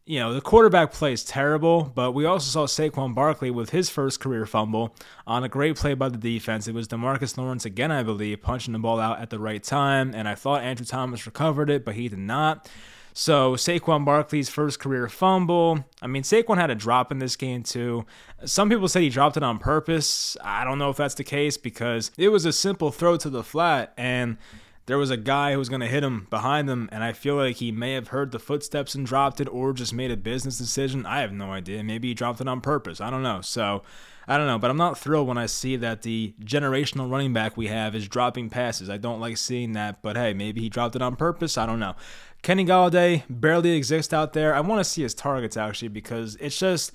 you 0.08 0.20
know, 0.20 0.34
the 0.34 0.42
quarterback 0.42 0.92
play 0.92 1.14
is 1.14 1.24
terrible, 1.24 1.84
but 1.94 2.14
we 2.14 2.26
also 2.26 2.50
saw 2.50 2.66
Saquon 2.66 3.14
Barkley 3.14 3.52
with 3.52 3.70
his 3.70 3.92
first 3.92 4.20
career 4.20 4.48
fumble 4.48 4.96
on 5.28 5.44
a 5.44 5.50
great 5.50 5.76
play 5.76 5.94
by 5.94 6.10
the 6.10 6.18
defense. 6.18 6.68
It 6.68 6.74
was 6.74 6.88
Demarcus 6.88 7.38
Lawrence 7.38 7.64
again, 7.64 7.92
I 7.92 8.02
believe, 8.02 8.42
punching 8.42 8.74
the 8.74 8.80
ball 8.80 9.00
out 9.00 9.20
at 9.20 9.30
the 9.30 9.38
right 9.38 9.62
time, 9.62 10.16
and 10.16 10.28
I 10.28 10.34
thought 10.34 10.64
Andrew 10.64 10.86
Thomas 10.88 11.28
recovered 11.28 11.70
it, 11.70 11.86
but 11.86 11.94
he 11.94 12.08
did 12.08 12.18
not. 12.18 12.68
So 13.14 13.54
Saquon 13.56 14.06
Barkley's 14.06 14.50
first 14.50 14.80
career 14.80 15.10
fumble. 15.10 15.86
I 16.02 16.08
mean, 16.08 16.24
Saquon 16.24 16.58
had 16.58 16.70
a 16.70 16.76
drop 16.76 17.12
in 17.12 17.20
this 17.20 17.36
game 17.36 17.64
too. 17.64 18.06
Some 18.46 18.70
people 18.70 18.88
said 18.88 19.02
he 19.02 19.10
dropped 19.10 19.38
it 19.38 19.44
on 19.44 19.60
purpose. 19.60 20.38
I 20.44 20.64
don't 20.64 20.80
know 20.80 20.90
if 20.90 20.98
that's 20.98 21.16
the 21.16 21.24
case 21.24 21.58
because 21.58 22.12
it 22.18 22.30
was 22.30 22.46
a 22.46 22.54
simple 22.54 22.92
throw 22.92 23.18
to 23.18 23.30
the 23.30 23.44
flat 23.44 23.94
and 23.98 24.38
there 24.90 24.98
was 24.98 25.12
a 25.12 25.18
guy 25.18 25.52
who 25.52 25.60
was 25.60 25.70
going 25.70 25.82
to 25.82 25.88
hit 25.88 26.04
him 26.04 26.26
behind 26.32 26.68
him, 26.68 26.90
and 26.92 27.04
I 27.04 27.14
feel 27.14 27.36
like 27.36 27.58
he 27.58 27.72
may 27.72 27.94
have 27.94 28.08
heard 28.08 28.32
the 28.32 28.40
footsteps 28.40 28.96
and 28.96 29.06
dropped 29.06 29.40
it, 29.40 29.48
or 29.48 29.72
just 29.72 29.94
made 29.94 30.10
a 30.10 30.18
business 30.18 30.58
decision. 30.58 31.06
I 31.06 31.20
have 31.20 31.32
no 31.32 31.52
idea. 31.52 31.84
Maybe 31.84 32.08
he 32.08 32.16
dropped 32.16 32.42
it 32.42 32.48
on 32.48 32.60
purpose. 32.60 33.00
I 33.00 33.12
don't 33.12 33.22
know. 33.22 33.42
So, 33.42 33.84
I 34.28 34.36
don't 34.36 34.48
know, 34.48 34.58
but 34.58 34.72
I'm 34.72 34.78
not 34.78 34.98
thrilled 34.98 35.28
when 35.28 35.38
I 35.38 35.46
see 35.46 35.76
that 35.76 36.02
the 36.02 36.34
generational 36.44 37.10
running 37.10 37.34
back 37.34 37.56
we 37.56 37.68
have 37.68 37.94
is 37.94 38.08
dropping 38.08 38.50
passes. 38.50 38.90
I 38.90 38.98
don't 38.98 39.20
like 39.20 39.38
seeing 39.38 39.74
that, 39.74 40.02
but 40.02 40.18
hey, 40.18 40.34
maybe 40.34 40.60
he 40.60 40.70
dropped 40.70 40.96
it 40.96 41.04
on 41.04 41.16
purpose. 41.16 41.56
I 41.56 41.68
don't 41.68 41.80
know. 41.80 41.96
Kenny 42.42 42.66
Golladay 42.66 43.24
barely 43.30 43.72
exists 43.72 44.14
out 44.14 44.34
there. 44.34 44.56
I 44.56 44.62
want 44.62 44.80
to 44.80 44.90
see 44.90 45.02
his 45.02 45.14
targets 45.14 45.58
actually 45.58 45.90
because 45.90 46.36
it's 46.38 46.58
just 46.58 46.92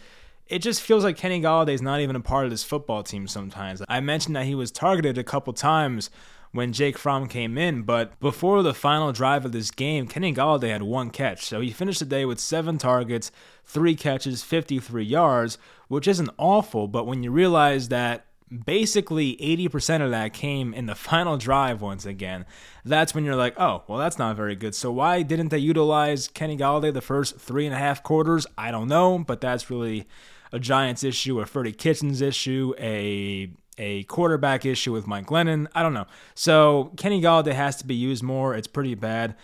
it 0.46 0.58
just 0.58 0.82
feels 0.82 1.04
like 1.04 1.16
Kenny 1.16 1.40
Golladay 1.40 1.72
is 1.72 1.82
not 1.82 2.00
even 2.00 2.16
a 2.16 2.20
part 2.20 2.44
of 2.44 2.50
this 2.50 2.64
football 2.64 3.02
team 3.02 3.26
sometimes. 3.26 3.82
I 3.88 4.00
mentioned 4.00 4.36
that 4.36 4.46
he 4.46 4.54
was 4.54 4.70
targeted 4.70 5.16
a 5.16 5.24
couple 5.24 5.52
times 5.52 6.10
when 6.54 6.72
Jake 6.72 6.96
Fromm 6.96 7.26
came 7.26 7.58
in. 7.58 7.82
But 7.82 8.18
before 8.20 8.62
the 8.62 8.72
final 8.72 9.10
drive 9.12 9.44
of 9.44 9.52
this 9.52 9.70
game, 9.70 10.06
Kenny 10.06 10.32
Golladay 10.32 10.70
had 10.70 10.82
one 10.82 11.10
catch. 11.10 11.44
So 11.44 11.60
he 11.60 11.70
finished 11.70 11.98
the 11.98 12.04
day 12.04 12.24
with 12.24 12.38
seven 12.38 12.78
targets, 12.78 13.32
three 13.64 13.96
catches, 13.96 14.42
53 14.44 15.02
yards, 15.02 15.58
which 15.88 16.06
isn't 16.06 16.30
awful. 16.38 16.86
But 16.88 17.06
when 17.06 17.22
you 17.22 17.32
realize 17.32 17.88
that 17.88 18.26
basically 18.64 19.36
80% 19.36 20.02
of 20.02 20.10
that 20.10 20.32
came 20.32 20.74
in 20.74 20.86
the 20.86 20.94
final 20.94 21.36
drive 21.36 21.80
once 21.80 22.06
again, 22.06 22.46
that's 22.84 23.14
when 23.14 23.24
you're 23.24 23.36
like, 23.36 23.58
oh, 23.58 23.82
well, 23.88 23.98
that's 23.98 24.18
not 24.18 24.36
very 24.36 24.56
good. 24.56 24.74
So 24.74 24.92
why 24.92 25.22
didn't 25.22 25.48
they 25.48 25.58
utilize 25.58 26.28
Kenny 26.28 26.56
Golladay 26.56 26.92
the 26.92 27.00
first 27.00 27.36
three 27.38 27.66
and 27.66 27.74
a 27.74 27.78
half 27.78 28.02
quarters? 28.02 28.46
I 28.56 28.70
don't 28.70 28.88
know, 28.88 29.18
but 29.18 29.40
that's 29.40 29.70
really 29.70 30.06
a 30.52 30.58
Giants 30.58 31.02
issue, 31.02 31.40
a 31.40 31.46
Freddie 31.46 31.72
Kitchens 31.72 32.20
issue, 32.20 32.74
a 32.78 33.50
a 33.76 34.04
quarterback 34.04 34.64
issue 34.64 34.92
with 34.92 35.06
Mike 35.06 35.26
Glennon. 35.26 35.66
I 35.74 35.82
don't 35.82 35.94
know. 35.94 36.06
So 36.36 36.92
Kenny 36.96 37.20
Golladay 37.20 37.54
has 37.54 37.74
to 37.76 37.86
be 37.86 37.94
used 37.96 38.22
more. 38.22 38.54
It's 38.54 38.68
pretty 38.68 38.94
bad. 38.94 39.34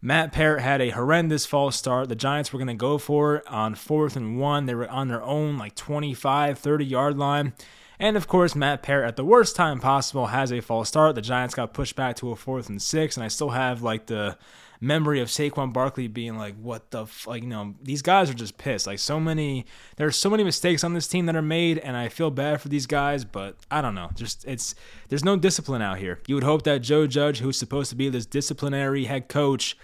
Matt 0.00 0.32
Peart 0.32 0.60
had 0.60 0.80
a 0.80 0.90
horrendous 0.90 1.44
false 1.44 1.76
start. 1.76 2.08
The 2.08 2.14
Giants 2.14 2.52
were 2.52 2.58
going 2.58 2.68
to 2.68 2.74
go 2.74 2.98
for 2.98 3.36
it 3.36 3.46
on 3.48 3.74
fourth 3.74 4.14
and 4.14 4.38
one. 4.38 4.66
They 4.66 4.74
were 4.74 4.88
on 4.88 5.08
their 5.08 5.22
own, 5.22 5.58
like 5.58 5.74
25, 5.74 6.58
30 6.58 6.84
yard 6.84 7.18
line. 7.18 7.52
And 8.00 8.16
of 8.16 8.28
course, 8.28 8.54
Matt 8.54 8.82
Peart, 8.82 9.04
at 9.04 9.16
the 9.16 9.24
worst 9.24 9.56
time 9.56 9.80
possible, 9.80 10.26
has 10.26 10.52
a 10.52 10.60
false 10.60 10.88
start. 10.88 11.14
The 11.14 11.22
Giants 11.22 11.54
got 11.54 11.72
pushed 11.72 11.96
back 11.96 12.16
to 12.16 12.30
a 12.30 12.36
fourth 12.36 12.68
and 12.68 12.80
six, 12.80 13.16
and 13.16 13.24
I 13.24 13.28
still 13.28 13.50
have 13.50 13.82
like 13.82 14.06
the 14.06 14.38
memory 14.80 15.20
of 15.20 15.26
Saquon 15.28 15.72
Barkley 15.72 16.06
being 16.06 16.38
like, 16.38 16.54
"What 16.60 16.92
the 16.92 17.02
f-? 17.02 17.26
like?" 17.26 17.42
You 17.42 17.48
know, 17.48 17.74
these 17.82 18.02
guys 18.02 18.30
are 18.30 18.34
just 18.34 18.56
pissed. 18.56 18.86
Like 18.86 19.00
so 19.00 19.18
many, 19.18 19.66
there 19.96 20.06
are 20.06 20.12
so 20.12 20.30
many 20.30 20.44
mistakes 20.44 20.84
on 20.84 20.94
this 20.94 21.08
team 21.08 21.26
that 21.26 21.34
are 21.34 21.42
made, 21.42 21.78
and 21.78 21.96
I 21.96 22.08
feel 22.08 22.30
bad 22.30 22.60
for 22.60 22.68
these 22.68 22.86
guys. 22.86 23.24
But 23.24 23.56
I 23.70 23.82
don't 23.82 23.96
know. 23.96 24.10
Just 24.14 24.44
it's 24.46 24.76
there's 25.08 25.24
no 25.24 25.36
discipline 25.36 25.82
out 25.82 25.98
here. 25.98 26.20
You 26.28 26.36
would 26.36 26.44
hope 26.44 26.62
that 26.62 26.82
Joe 26.82 27.08
Judge, 27.08 27.40
who's 27.40 27.58
supposed 27.58 27.90
to 27.90 27.96
be 27.96 28.08
this 28.08 28.26
disciplinary 28.26 29.04
head 29.06 29.28
coach, 29.28 29.76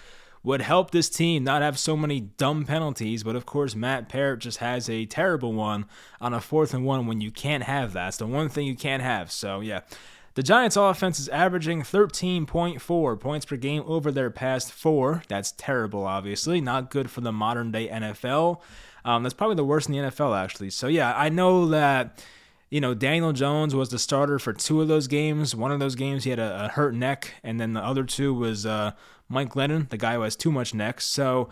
would 0.44 0.60
help 0.60 0.90
this 0.90 1.08
team 1.08 1.42
not 1.42 1.62
have 1.62 1.78
so 1.78 1.96
many 1.96 2.20
dumb 2.20 2.66
penalties. 2.66 3.24
But 3.24 3.34
of 3.34 3.46
course, 3.46 3.74
Matt 3.74 4.08
Peart 4.08 4.38
just 4.40 4.58
has 4.58 4.88
a 4.88 5.06
terrible 5.06 5.54
one 5.54 5.86
on 6.20 6.34
a 6.34 6.40
fourth 6.40 6.74
and 6.74 6.84
one 6.84 7.06
when 7.06 7.20
you 7.20 7.30
can't 7.30 7.64
have 7.64 7.94
that. 7.94 8.08
It's 8.08 8.16
the 8.18 8.26
one 8.26 8.48
thing 8.50 8.66
you 8.66 8.76
can't 8.76 9.02
have. 9.02 9.32
So, 9.32 9.60
yeah. 9.60 9.80
The 10.34 10.42
Giants' 10.42 10.76
offense 10.76 11.20
is 11.20 11.28
averaging 11.28 11.82
13.4 11.82 13.20
points 13.20 13.46
per 13.46 13.56
game 13.56 13.84
over 13.86 14.10
their 14.10 14.30
past 14.30 14.72
four. 14.72 15.22
That's 15.28 15.52
terrible, 15.52 16.04
obviously. 16.04 16.60
Not 16.60 16.90
good 16.90 17.08
for 17.08 17.20
the 17.20 17.30
modern 17.32 17.70
day 17.70 17.88
NFL. 17.88 18.60
Um, 19.04 19.22
that's 19.22 19.34
probably 19.34 19.56
the 19.56 19.64
worst 19.64 19.88
in 19.88 19.92
the 19.92 20.00
NFL, 20.00 20.36
actually. 20.36 20.70
So, 20.70 20.88
yeah, 20.88 21.14
I 21.16 21.28
know 21.28 21.68
that 21.68 22.22
you 22.74 22.80
know, 22.80 22.92
Daniel 22.92 23.32
Jones 23.32 23.72
was 23.72 23.90
the 23.90 24.00
starter 24.00 24.40
for 24.40 24.52
two 24.52 24.82
of 24.82 24.88
those 24.88 25.06
games. 25.06 25.54
One 25.54 25.70
of 25.70 25.78
those 25.78 25.94
games 25.94 26.24
he 26.24 26.30
had 26.30 26.40
a, 26.40 26.64
a 26.64 26.68
hurt 26.68 26.92
neck, 26.92 27.34
and 27.44 27.60
then 27.60 27.72
the 27.72 27.80
other 27.80 28.02
two 28.02 28.34
was 28.34 28.66
uh, 28.66 28.90
Mike 29.28 29.50
Glennon, 29.50 29.88
the 29.88 29.96
guy 29.96 30.14
who 30.14 30.22
has 30.22 30.36
too 30.36 30.52
much 30.52 30.74
neck. 30.74 31.00
So, 31.00 31.48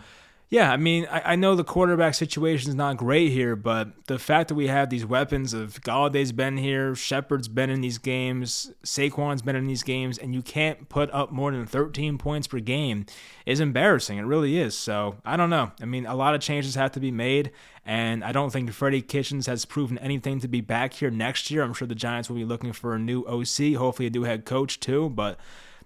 yeah, 0.53 0.71
I 0.71 0.77
mean, 0.77 1.07
I, 1.09 1.31
I, 1.31 1.35
know 1.35 1.55
the 1.55 1.63
quarterback 1.63 2.13
situation 2.13 2.69
is 2.69 2.75
not 2.75 2.95
great 2.97 3.31
here, 3.31 3.55
but 3.55 4.05
the 4.05 4.19
fact 4.19 4.49
that 4.49 4.53
we 4.53 4.67
have 4.67 4.91
these 4.91 5.03
weapons 5.03 5.51
of 5.51 5.81
Golladay's 5.81 6.31
been 6.31 6.57
here, 6.57 6.93
Shepard's 6.93 7.47
been 7.47 7.71
in 7.71 7.81
these 7.81 7.97
games, 7.97 8.71
Saquon's 8.83 9.41
been 9.41 9.55
in 9.55 9.65
these 9.65 9.81
games, 9.81 10.19
and 10.19 10.35
you 10.35 10.43
can't 10.43 10.89
put 10.89 11.11
up 11.11 11.31
more 11.31 11.51
than 11.51 11.65
13 11.65 12.19
points 12.19 12.45
per 12.45 12.59
game 12.59 13.07
is 13.47 13.59
embarrassing. 13.59 14.19
It 14.19 14.25
really 14.25 14.59
is. 14.59 14.77
So 14.77 15.15
I 15.25 15.37
don't 15.37 15.49
know. 15.49 15.71
I 15.81 15.85
mean, 15.85 16.05
a 16.05 16.13
lot 16.13 16.35
of 16.35 16.41
changes 16.41 16.75
have 16.75 16.91
to 16.91 16.99
be 16.99 17.09
made, 17.09 17.49
and 17.83 18.23
I 18.23 18.31
don't 18.31 18.51
think 18.51 18.71
Freddie 18.71 19.01
Kitchens 19.01 19.47
has 19.47 19.65
proven 19.65 19.97
anything 19.97 20.39
to 20.41 20.47
be 20.47 20.61
back 20.61 20.93
here 20.93 21.09
next 21.09 21.49
year. 21.49 21.63
I'm 21.63 21.73
sure 21.73 21.87
the 21.87 21.95
Giants 21.95 22.29
will 22.29 22.37
be 22.37 22.45
looking 22.45 22.73
for 22.73 22.93
a 22.93 22.99
new 22.99 23.23
OC, 23.23 23.73
hopefully 23.75 24.05
a 24.05 24.11
new 24.11 24.23
head 24.23 24.45
coach 24.45 24.79
too, 24.79 25.09
but 25.09 25.39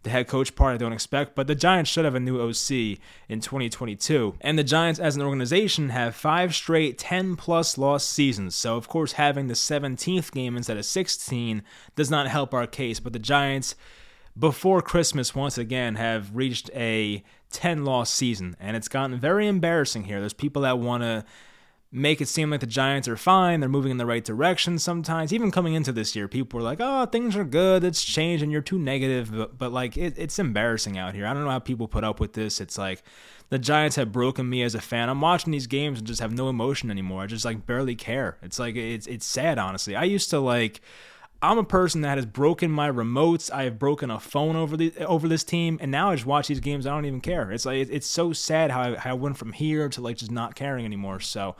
the 0.03 0.09
head 0.09 0.27
coach 0.27 0.55
part 0.55 0.75
I 0.75 0.77
don't 0.77 0.93
expect, 0.93 1.35
but 1.35 1.47
the 1.47 1.55
Giants 1.55 1.89
should 1.89 2.05
have 2.05 2.15
a 2.15 2.19
new 2.19 2.39
OC 2.39 2.99
in 3.29 3.41
2022. 3.41 4.35
And 4.41 4.57
the 4.57 4.63
Giants 4.63 4.99
as 4.99 5.15
an 5.15 5.21
organization 5.21 5.89
have 5.89 6.15
five 6.15 6.55
straight 6.55 6.97
10 6.97 7.35
plus 7.35 7.77
loss 7.77 8.03
seasons. 8.03 8.55
So, 8.55 8.77
of 8.77 8.87
course, 8.87 9.13
having 9.13 9.47
the 9.47 9.53
17th 9.53 10.31
game 10.31 10.57
instead 10.57 10.77
of 10.77 10.85
16 10.85 11.63
does 11.95 12.11
not 12.11 12.27
help 12.27 12.53
our 12.53 12.67
case, 12.67 12.99
but 12.99 13.13
the 13.13 13.19
Giants 13.19 13.75
before 14.37 14.81
Christmas 14.81 15.33
once 15.33 15.57
again 15.57 15.95
have 15.95 16.35
reached 16.35 16.69
a 16.75 17.23
10 17.51 17.85
loss 17.85 18.09
season 18.09 18.55
and 18.59 18.75
it's 18.75 18.87
gotten 18.87 19.17
very 19.17 19.47
embarrassing 19.47 20.03
here. 20.03 20.19
There's 20.19 20.33
people 20.33 20.61
that 20.63 20.79
want 20.79 21.03
to 21.03 21.25
make 21.91 22.19
it 22.19 22.27
seem 22.27 22.49
like 22.49 22.59
the 22.59 22.67
Giants 22.67 23.07
are 23.07 23.15
fine. 23.15 23.59
They're 23.59 23.69
moving 23.69 23.91
in 23.91 23.97
the 23.97 24.05
right 24.05 24.23
direction 24.23 24.77
sometimes. 24.77 25.31
Even 25.31 25.51
coming 25.51 25.73
into 25.73 25.91
this 25.91 26.15
year, 26.15 26.27
people 26.27 26.57
were 26.59 26.63
like, 26.63 26.79
oh, 26.81 27.05
things 27.05 27.35
are 27.35 27.45
good. 27.45 27.83
It's 27.83 28.03
changed 28.03 28.43
and 28.43 28.51
you're 28.51 28.61
too 28.61 28.77
negative. 28.77 29.31
But, 29.31 29.57
but 29.57 29.71
like, 29.71 29.97
it, 29.97 30.15
it's 30.17 30.37
embarrassing 30.37 30.97
out 30.97 31.15
here. 31.15 31.25
I 31.25 31.33
don't 31.33 31.45
know 31.45 31.49
how 31.49 31.59
people 31.59 31.87
put 31.87 32.03
up 32.03 32.19
with 32.19 32.33
this. 32.33 32.59
It's 32.59 32.77
like 32.77 33.03
the 33.49 33.59
Giants 33.59 33.95
have 33.95 34.11
broken 34.11 34.49
me 34.49 34.63
as 34.63 34.75
a 34.75 34.81
fan. 34.81 35.07
I'm 35.09 35.21
watching 35.21 35.51
these 35.51 35.67
games 35.67 35.99
and 35.99 36.07
just 36.07 36.21
have 36.21 36.33
no 36.33 36.49
emotion 36.49 36.91
anymore. 36.91 37.23
I 37.23 37.27
just 37.27 37.45
like 37.45 37.65
barely 37.65 37.95
care. 37.95 38.37
It's 38.41 38.59
like, 38.59 38.75
it's, 38.75 39.07
it's 39.07 39.25
sad, 39.25 39.57
honestly. 39.57 39.95
I 39.95 40.03
used 40.03 40.29
to 40.31 40.39
like, 40.39 40.81
I'm 41.41 41.57
a 41.57 41.63
person 41.63 42.01
that 42.01 42.17
has 42.17 42.25
broken 42.25 42.71
my 42.71 42.89
remotes. 42.89 43.51
I 43.51 43.63
have 43.63 43.77
broken 43.77 44.09
a 44.09 44.19
phone 44.19 44.55
over 44.55 44.75
the 44.75 44.93
over 45.05 45.27
this 45.27 45.43
team, 45.43 45.77
and 45.81 45.91
now 45.91 46.09
I 46.09 46.15
just 46.15 46.25
watch 46.25 46.47
these 46.47 46.59
games. 46.59 46.87
I 46.87 46.91
don't 46.91 47.05
even 47.05 47.21
care. 47.21 47.51
It's 47.51 47.65
like 47.65 47.87
it's 47.89 48.07
so 48.07 48.33
sad 48.33 48.71
how 48.71 48.81
I, 48.81 48.95
how 48.95 49.11
I 49.11 49.13
went 49.13 49.37
from 49.37 49.53
here 49.53 49.87
to 49.89 50.01
like 50.01 50.17
just 50.17 50.31
not 50.31 50.55
caring 50.55 50.85
anymore. 50.85 51.19
So 51.19 51.55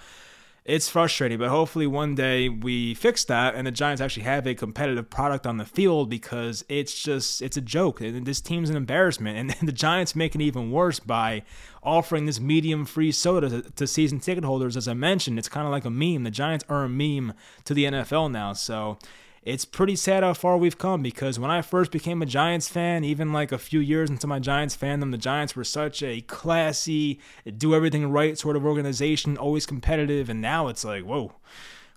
it's 0.68 0.90
frustrating, 0.90 1.38
but 1.38 1.48
hopefully 1.48 1.88
one 1.88 2.14
day 2.14 2.50
we 2.50 2.94
fix 2.94 3.24
that 3.26 3.56
and 3.56 3.66
the 3.66 3.72
Giants 3.72 4.02
actually 4.02 4.24
have 4.24 4.46
a 4.46 4.54
competitive 4.54 5.10
product 5.10 5.48
on 5.48 5.56
the 5.56 5.64
field 5.64 6.10
because 6.10 6.66
it's 6.68 7.02
just 7.02 7.42
it's 7.42 7.56
a 7.56 7.62
joke. 7.62 8.00
This 8.00 8.42
team's 8.42 8.70
an 8.70 8.76
embarrassment, 8.76 9.38
and 9.38 9.50
the 9.68 9.72
Giants 9.72 10.16
make 10.16 10.36
it 10.36 10.42
even 10.42 10.72
worse 10.72 11.00
by 11.00 11.44
offering 11.84 12.26
this 12.26 12.40
medium 12.40 12.86
free 12.86 13.14
soda 13.14 13.50
to, 13.50 13.62
to 13.62 13.88
season 13.88 14.20
ticket 14.20 14.44
holders. 14.44 14.76
As 14.76 14.90
I 14.90 14.94
mentioned, 14.94 15.40
it's 15.40 15.48
kind 15.48 15.66
of 15.66 15.72
like 15.72 15.86
a 15.86 15.90
meme. 15.90 16.24
The 16.24 16.32
Giants 16.32 16.66
are 16.68 16.84
a 16.84 16.90
meme 16.90 17.34
to 17.64 17.74
the 17.74 17.86
NFL 17.86 18.30
now, 18.32 18.52
so 18.52 18.98
it's 19.48 19.64
pretty 19.64 19.96
sad 19.96 20.24
how 20.24 20.34
far 20.34 20.58
we've 20.58 20.78
come 20.78 21.02
because 21.02 21.40
when 21.40 21.50
I 21.50 21.62
first 21.62 21.90
became 21.90 22.22
a 22.22 22.26
Giants 22.26 22.68
fan, 22.68 23.06
even 23.06 23.32
like 23.32 23.54
a 23.54 23.58
few 23.58 23.80
years 23.80 24.10
into 24.10 24.28
my 24.28 24.40
Giants 24.40 24.76
fandom, 24.76 25.12
the 25.12 25.18
Giants 25.18 25.56
were 25.56 25.64
such 25.64 26.04
a 26.04 26.20
classy, 26.20 27.22
do 27.58 27.74
everything 27.74 28.12
right 28.12 28.38
sort 28.38 28.58
of 28.58 28.66
organization, 28.66 29.38
always 29.38 29.66
competitive, 29.66 30.30
and 30.30 30.42
now 30.42 30.68
it's 30.68 30.84
like, 30.84 31.04
whoa 31.04 31.32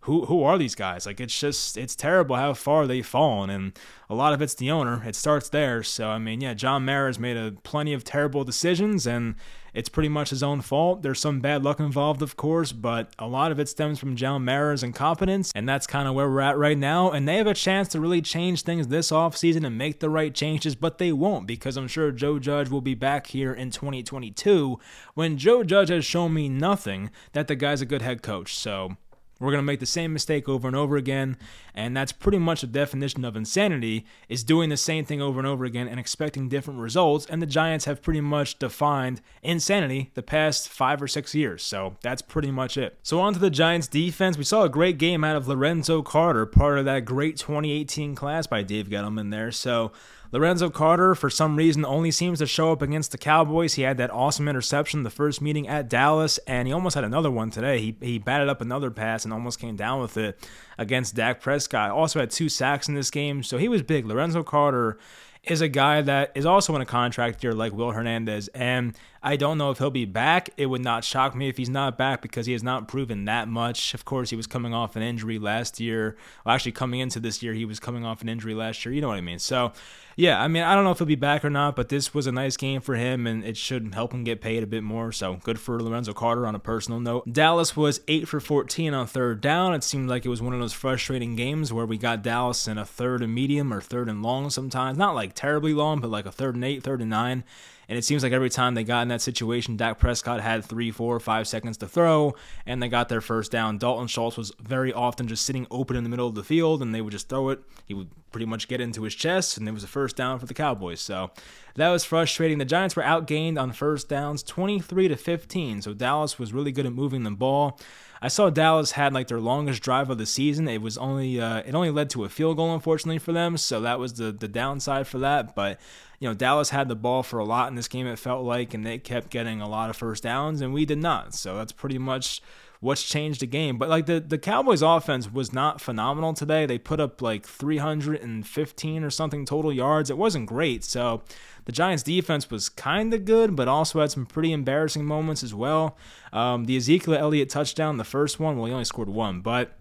who 0.02 0.24
who 0.24 0.42
are 0.42 0.56
these 0.56 0.74
guys? 0.74 1.04
Like 1.04 1.20
it's 1.20 1.38
just 1.38 1.76
it's 1.76 1.94
terrible 1.94 2.36
how 2.36 2.54
far 2.54 2.86
they've 2.86 3.06
fallen, 3.06 3.50
and 3.50 3.78
a 4.08 4.14
lot 4.14 4.32
of 4.32 4.40
it's 4.40 4.54
the 4.54 4.70
owner. 4.70 5.02
It 5.04 5.14
starts 5.14 5.50
there. 5.50 5.82
So 5.82 6.08
I 6.08 6.18
mean, 6.18 6.40
yeah, 6.40 6.54
John 6.54 6.84
Mara's 6.86 7.18
made 7.18 7.36
a 7.36 7.52
plenty 7.64 7.92
of 7.92 8.02
terrible 8.02 8.42
decisions, 8.42 9.06
and 9.06 9.34
it's 9.74 9.90
pretty 9.90 10.08
much 10.08 10.30
his 10.30 10.42
own 10.42 10.62
fault. 10.62 11.02
There's 11.02 11.20
some 11.20 11.40
bad 11.40 11.62
luck 11.62 11.80
involved, 11.80 12.22
of 12.22 12.34
course, 12.34 12.72
but 12.72 13.12
a 13.18 13.26
lot 13.26 13.52
of 13.52 13.60
it 13.60 13.68
stems 13.68 13.98
from 13.98 14.16
John 14.16 14.42
Mara's 14.42 14.82
incompetence, 14.82 15.52
and 15.54 15.68
that's 15.68 15.86
kind 15.86 16.08
of 16.08 16.14
where 16.14 16.30
we're 16.30 16.40
at 16.40 16.56
right 16.56 16.78
now. 16.78 17.10
And 17.10 17.28
they 17.28 17.36
have 17.36 17.46
a 17.46 17.54
chance 17.54 17.86
to 17.88 18.00
really 18.00 18.22
change 18.22 18.62
things 18.62 18.88
this 18.88 19.10
offseason 19.10 19.66
and 19.66 19.76
make 19.76 20.00
the 20.00 20.10
right 20.10 20.34
changes, 20.34 20.74
but 20.74 20.96
they 20.96 21.12
won't 21.12 21.46
because 21.46 21.76
I'm 21.76 21.88
sure 21.88 22.10
Joe 22.10 22.38
Judge 22.38 22.70
will 22.70 22.80
be 22.80 22.94
back 22.94 23.28
here 23.28 23.52
in 23.52 23.70
2022 23.70 24.78
when 25.12 25.36
Joe 25.36 25.62
Judge 25.62 25.90
has 25.90 26.06
shown 26.06 26.32
me 26.32 26.48
nothing 26.48 27.10
that 27.32 27.48
the 27.48 27.54
guy's 27.54 27.82
a 27.82 27.86
good 27.86 28.02
head 28.02 28.22
coach. 28.22 28.54
So 28.56 28.96
we're 29.40 29.50
going 29.50 29.62
to 29.62 29.66
make 29.66 29.80
the 29.80 29.86
same 29.86 30.12
mistake 30.12 30.48
over 30.48 30.68
and 30.68 30.76
over 30.76 30.96
again, 30.96 31.36
and 31.74 31.96
that's 31.96 32.12
pretty 32.12 32.38
much 32.38 32.60
the 32.60 32.66
definition 32.66 33.24
of 33.24 33.34
insanity 33.34 34.06
is 34.28 34.44
doing 34.44 34.68
the 34.68 34.76
same 34.76 35.04
thing 35.04 35.20
over 35.20 35.40
and 35.40 35.46
over 35.48 35.64
again 35.64 35.88
and 35.88 35.98
expecting 35.98 36.48
different 36.48 36.78
results, 36.78 37.26
and 37.26 37.40
the 37.40 37.46
Giants 37.46 37.86
have 37.86 38.02
pretty 38.02 38.20
much 38.20 38.58
defined 38.58 39.20
insanity 39.42 40.10
the 40.14 40.22
past 40.22 40.68
5 40.68 41.02
or 41.02 41.08
6 41.08 41.34
years. 41.34 41.62
So, 41.62 41.96
that's 42.02 42.22
pretty 42.22 42.50
much 42.50 42.76
it. 42.76 42.98
So, 43.02 43.20
on 43.20 43.32
to 43.32 43.38
the 43.38 43.50
Giants 43.50 43.88
defense. 43.88 44.38
We 44.38 44.44
saw 44.44 44.62
a 44.62 44.68
great 44.68 44.98
game 44.98 45.24
out 45.24 45.36
of 45.36 45.48
Lorenzo 45.48 46.02
Carter, 46.02 46.46
part 46.46 46.78
of 46.78 46.84
that 46.84 47.04
great 47.04 47.36
2018 47.36 48.14
class 48.14 48.46
by 48.46 48.62
Dave 48.62 48.88
Gettleman 48.88 49.30
there. 49.30 49.50
So, 49.50 49.92
Lorenzo 50.32 50.70
Carter, 50.70 51.16
for 51.16 51.28
some 51.28 51.56
reason, 51.56 51.84
only 51.84 52.12
seems 52.12 52.38
to 52.38 52.46
show 52.46 52.70
up 52.70 52.82
against 52.82 53.10
the 53.10 53.18
Cowboys. 53.18 53.74
He 53.74 53.82
had 53.82 53.96
that 53.96 54.12
awesome 54.12 54.46
interception 54.46 55.02
the 55.02 55.10
first 55.10 55.40
meeting 55.40 55.66
at 55.66 55.88
Dallas, 55.88 56.38
and 56.46 56.68
he 56.68 56.72
almost 56.72 56.94
had 56.94 57.02
another 57.02 57.30
one 57.30 57.50
today. 57.50 57.80
He, 57.80 57.96
he 58.00 58.18
batted 58.18 58.48
up 58.48 58.60
another 58.60 58.92
pass 58.92 59.24
and 59.24 59.34
almost 59.34 59.58
came 59.58 59.74
down 59.74 60.00
with 60.00 60.16
it 60.16 60.38
against 60.78 61.16
Dak 61.16 61.40
Prescott. 61.40 61.90
Also 61.90 62.20
had 62.20 62.30
two 62.30 62.48
sacks 62.48 62.88
in 62.88 62.94
this 62.94 63.10
game, 63.10 63.42
so 63.42 63.58
he 63.58 63.68
was 63.68 63.82
big. 63.82 64.06
Lorenzo 64.06 64.44
Carter 64.44 64.98
is 65.44 65.60
a 65.60 65.68
guy 65.68 66.02
that 66.02 66.32
is 66.34 66.44
also 66.44 66.74
in 66.76 66.82
a 66.82 66.86
contract 66.86 67.42
year 67.42 67.54
like 67.54 67.72
Will 67.72 67.92
Hernandez, 67.92 68.48
and 68.48 68.94
I 69.22 69.36
don't 69.36 69.58
know 69.58 69.70
if 69.70 69.78
he'll 69.78 69.90
be 69.90 70.06
back. 70.06 70.48
It 70.56 70.66
would 70.66 70.80
not 70.80 71.04
shock 71.04 71.34
me 71.34 71.48
if 71.48 71.58
he's 71.58 71.68
not 71.68 71.98
back 71.98 72.22
because 72.22 72.46
he 72.46 72.52
has 72.52 72.62
not 72.62 72.88
proven 72.88 73.26
that 73.26 73.48
much. 73.48 73.92
Of 73.92 74.06
course, 74.06 74.30
he 74.30 74.36
was 74.36 74.46
coming 74.46 74.72
off 74.72 74.96
an 74.96 75.02
injury 75.02 75.38
last 75.38 75.78
year. 75.78 76.16
Well, 76.44 76.54
actually, 76.54 76.72
coming 76.72 77.00
into 77.00 77.20
this 77.20 77.42
year, 77.42 77.52
he 77.52 77.66
was 77.66 77.78
coming 77.78 78.04
off 78.04 78.22
an 78.22 78.28
injury 78.30 78.54
last 78.54 78.84
year. 78.84 78.94
You 78.94 79.02
know 79.02 79.08
what 79.08 79.18
I 79.18 79.20
mean? 79.20 79.38
So, 79.38 79.72
yeah, 80.16 80.40
I 80.40 80.48
mean, 80.48 80.62
I 80.62 80.74
don't 80.74 80.84
know 80.84 80.90
if 80.90 80.98
he'll 80.98 81.06
be 81.06 81.16
back 81.16 81.44
or 81.44 81.50
not, 81.50 81.76
but 81.76 81.90
this 81.90 82.14
was 82.14 82.26
a 82.26 82.32
nice 82.32 82.56
game 82.56 82.80
for 82.80 82.94
him, 82.94 83.26
and 83.26 83.44
it 83.44 83.58
should 83.58 83.94
help 83.94 84.14
him 84.14 84.24
get 84.24 84.40
paid 84.40 84.62
a 84.62 84.66
bit 84.66 84.82
more. 84.82 85.12
So, 85.12 85.34
good 85.44 85.60
for 85.60 85.82
Lorenzo 85.82 86.14
Carter 86.14 86.46
on 86.46 86.54
a 86.54 86.58
personal 86.58 86.98
note. 86.98 87.30
Dallas 87.30 87.76
was 87.76 88.00
8 88.08 88.26
for 88.26 88.40
14 88.40 88.94
on 88.94 89.06
third 89.06 89.42
down. 89.42 89.74
It 89.74 89.84
seemed 89.84 90.08
like 90.08 90.24
it 90.24 90.30
was 90.30 90.40
one 90.40 90.54
of 90.54 90.60
those 90.60 90.72
frustrating 90.72 91.36
games 91.36 91.74
where 91.74 91.86
we 91.86 91.98
got 91.98 92.22
Dallas 92.22 92.66
in 92.66 92.78
a 92.78 92.86
third 92.86 93.22
and 93.22 93.34
medium 93.34 93.72
or 93.72 93.82
third 93.82 94.08
and 94.08 94.22
long 94.22 94.48
sometimes. 94.48 94.96
Not 94.96 95.14
like 95.14 95.29
terribly 95.34 95.74
long, 95.74 96.00
but 96.00 96.10
like 96.10 96.26
a 96.26 96.32
third 96.32 96.54
and 96.54 96.64
eight, 96.64 96.82
third 96.82 97.00
and 97.00 97.10
nine. 97.10 97.44
And 97.88 97.98
it 97.98 98.04
seems 98.04 98.22
like 98.22 98.32
every 98.32 98.50
time 98.50 98.74
they 98.74 98.84
got 98.84 99.02
in 99.02 99.08
that 99.08 99.20
situation, 99.20 99.76
Dak 99.76 99.98
Prescott 99.98 100.40
had 100.40 100.64
three, 100.64 100.92
four, 100.92 101.18
five 101.18 101.48
seconds 101.48 101.76
to 101.78 101.88
throw, 101.88 102.36
and 102.64 102.80
they 102.80 102.88
got 102.88 103.08
their 103.08 103.20
first 103.20 103.50
down. 103.50 103.78
Dalton 103.78 104.06
Schultz 104.06 104.36
was 104.36 104.52
very 104.60 104.92
often 104.92 105.26
just 105.26 105.44
sitting 105.44 105.66
open 105.72 105.96
in 105.96 106.04
the 106.04 106.08
middle 106.08 106.28
of 106.28 106.36
the 106.36 106.44
field, 106.44 106.82
and 106.82 106.94
they 106.94 107.00
would 107.00 107.10
just 107.10 107.28
throw 107.28 107.48
it. 107.48 107.58
He 107.86 107.94
would 107.94 108.08
pretty 108.30 108.46
much 108.46 108.68
get 108.68 108.80
into 108.80 109.02
his 109.02 109.16
chest, 109.16 109.58
and 109.58 109.68
it 109.68 109.72
was 109.72 109.82
a 109.82 109.88
first 109.88 110.14
down 110.14 110.38
for 110.38 110.46
the 110.46 110.54
Cowboys. 110.54 111.00
So 111.00 111.32
that 111.74 111.90
was 111.90 112.04
frustrating. 112.04 112.58
The 112.58 112.64
Giants 112.64 112.94
were 112.94 113.02
outgained 113.02 113.60
on 113.60 113.72
first 113.72 114.08
downs, 114.08 114.44
23 114.44 115.08
to 115.08 115.16
15. 115.16 115.82
So 115.82 115.92
Dallas 115.92 116.38
was 116.38 116.52
really 116.52 116.70
good 116.70 116.86
at 116.86 116.92
moving 116.92 117.24
the 117.24 117.32
ball. 117.32 117.76
I 118.22 118.28
saw 118.28 118.50
Dallas 118.50 118.92
had 118.92 119.14
like 119.14 119.28
their 119.28 119.40
longest 119.40 119.82
drive 119.82 120.10
of 120.10 120.18
the 120.18 120.26
season. 120.26 120.68
It 120.68 120.82
was 120.82 120.98
only 120.98 121.40
uh, 121.40 121.58
it 121.58 121.74
only 121.74 121.90
led 121.90 122.10
to 122.10 122.24
a 122.24 122.28
field 122.28 122.58
goal, 122.58 122.74
unfortunately 122.74 123.18
for 123.18 123.32
them. 123.32 123.56
So 123.56 123.80
that 123.80 123.98
was 123.98 124.14
the 124.14 124.30
the 124.32 124.48
downside 124.48 125.06
for 125.06 125.18
that. 125.20 125.54
But 125.54 125.80
you 126.18 126.28
know, 126.28 126.34
Dallas 126.34 126.70
had 126.70 126.88
the 126.88 126.96
ball 126.96 127.22
for 127.22 127.38
a 127.38 127.44
lot 127.44 127.68
in 127.68 127.76
this 127.76 127.88
game. 127.88 128.06
It 128.06 128.18
felt 128.18 128.44
like, 128.44 128.74
and 128.74 128.84
they 128.84 128.98
kept 128.98 129.30
getting 129.30 129.62
a 129.62 129.68
lot 129.68 129.88
of 129.88 129.96
first 129.96 130.22
downs, 130.22 130.60
and 130.60 130.74
we 130.74 130.84
did 130.84 130.98
not. 130.98 131.34
So 131.34 131.56
that's 131.56 131.72
pretty 131.72 131.96
much 131.96 132.42
what's 132.80 133.02
changed 133.08 133.40
the 133.40 133.46
game. 133.46 133.78
But 133.78 133.88
like 133.88 134.04
the 134.04 134.20
the 134.20 134.38
Cowboys 134.38 134.82
offense 134.82 135.32
was 135.32 135.52
not 135.52 135.80
phenomenal 135.80 136.34
today. 136.34 136.66
They 136.66 136.78
put 136.78 137.00
up 137.00 137.22
like 137.22 137.46
315 137.46 139.04
or 139.04 139.10
something 139.10 139.46
total 139.46 139.72
yards. 139.72 140.10
It 140.10 140.18
wasn't 140.18 140.46
great. 140.46 140.84
So 140.84 141.22
the 141.70 141.76
Giants 141.76 142.02
defense 142.02 142.50
was 142.50 142.68
kind 142.68 143.14
of 143.14 143.24
good, 143.24 143.54
but 143.54 143.68
also 143.68 144.00
had 144.00 144.10
some 144.10 144.26
pretty 144.26 144.52
embarrassing 144.52 145.04
moments 145.04 145.44
as 145.44 145.54
well. 145.54 145.96
Um, 146.32 146.64
the 146.64 146.76
Ezekiel 146.76 147.14
Elliott 147.14 147.48
touchdown, 147.48 147.96
the 147.96 148.02
first 148.02 148.40
one, 148.40 148.56
well, 148.56 148.66
he 148.66 148.72
only 148.72 148.84
scored 148.84 149.08
one, 149.08 149.40
but 149.40 149.78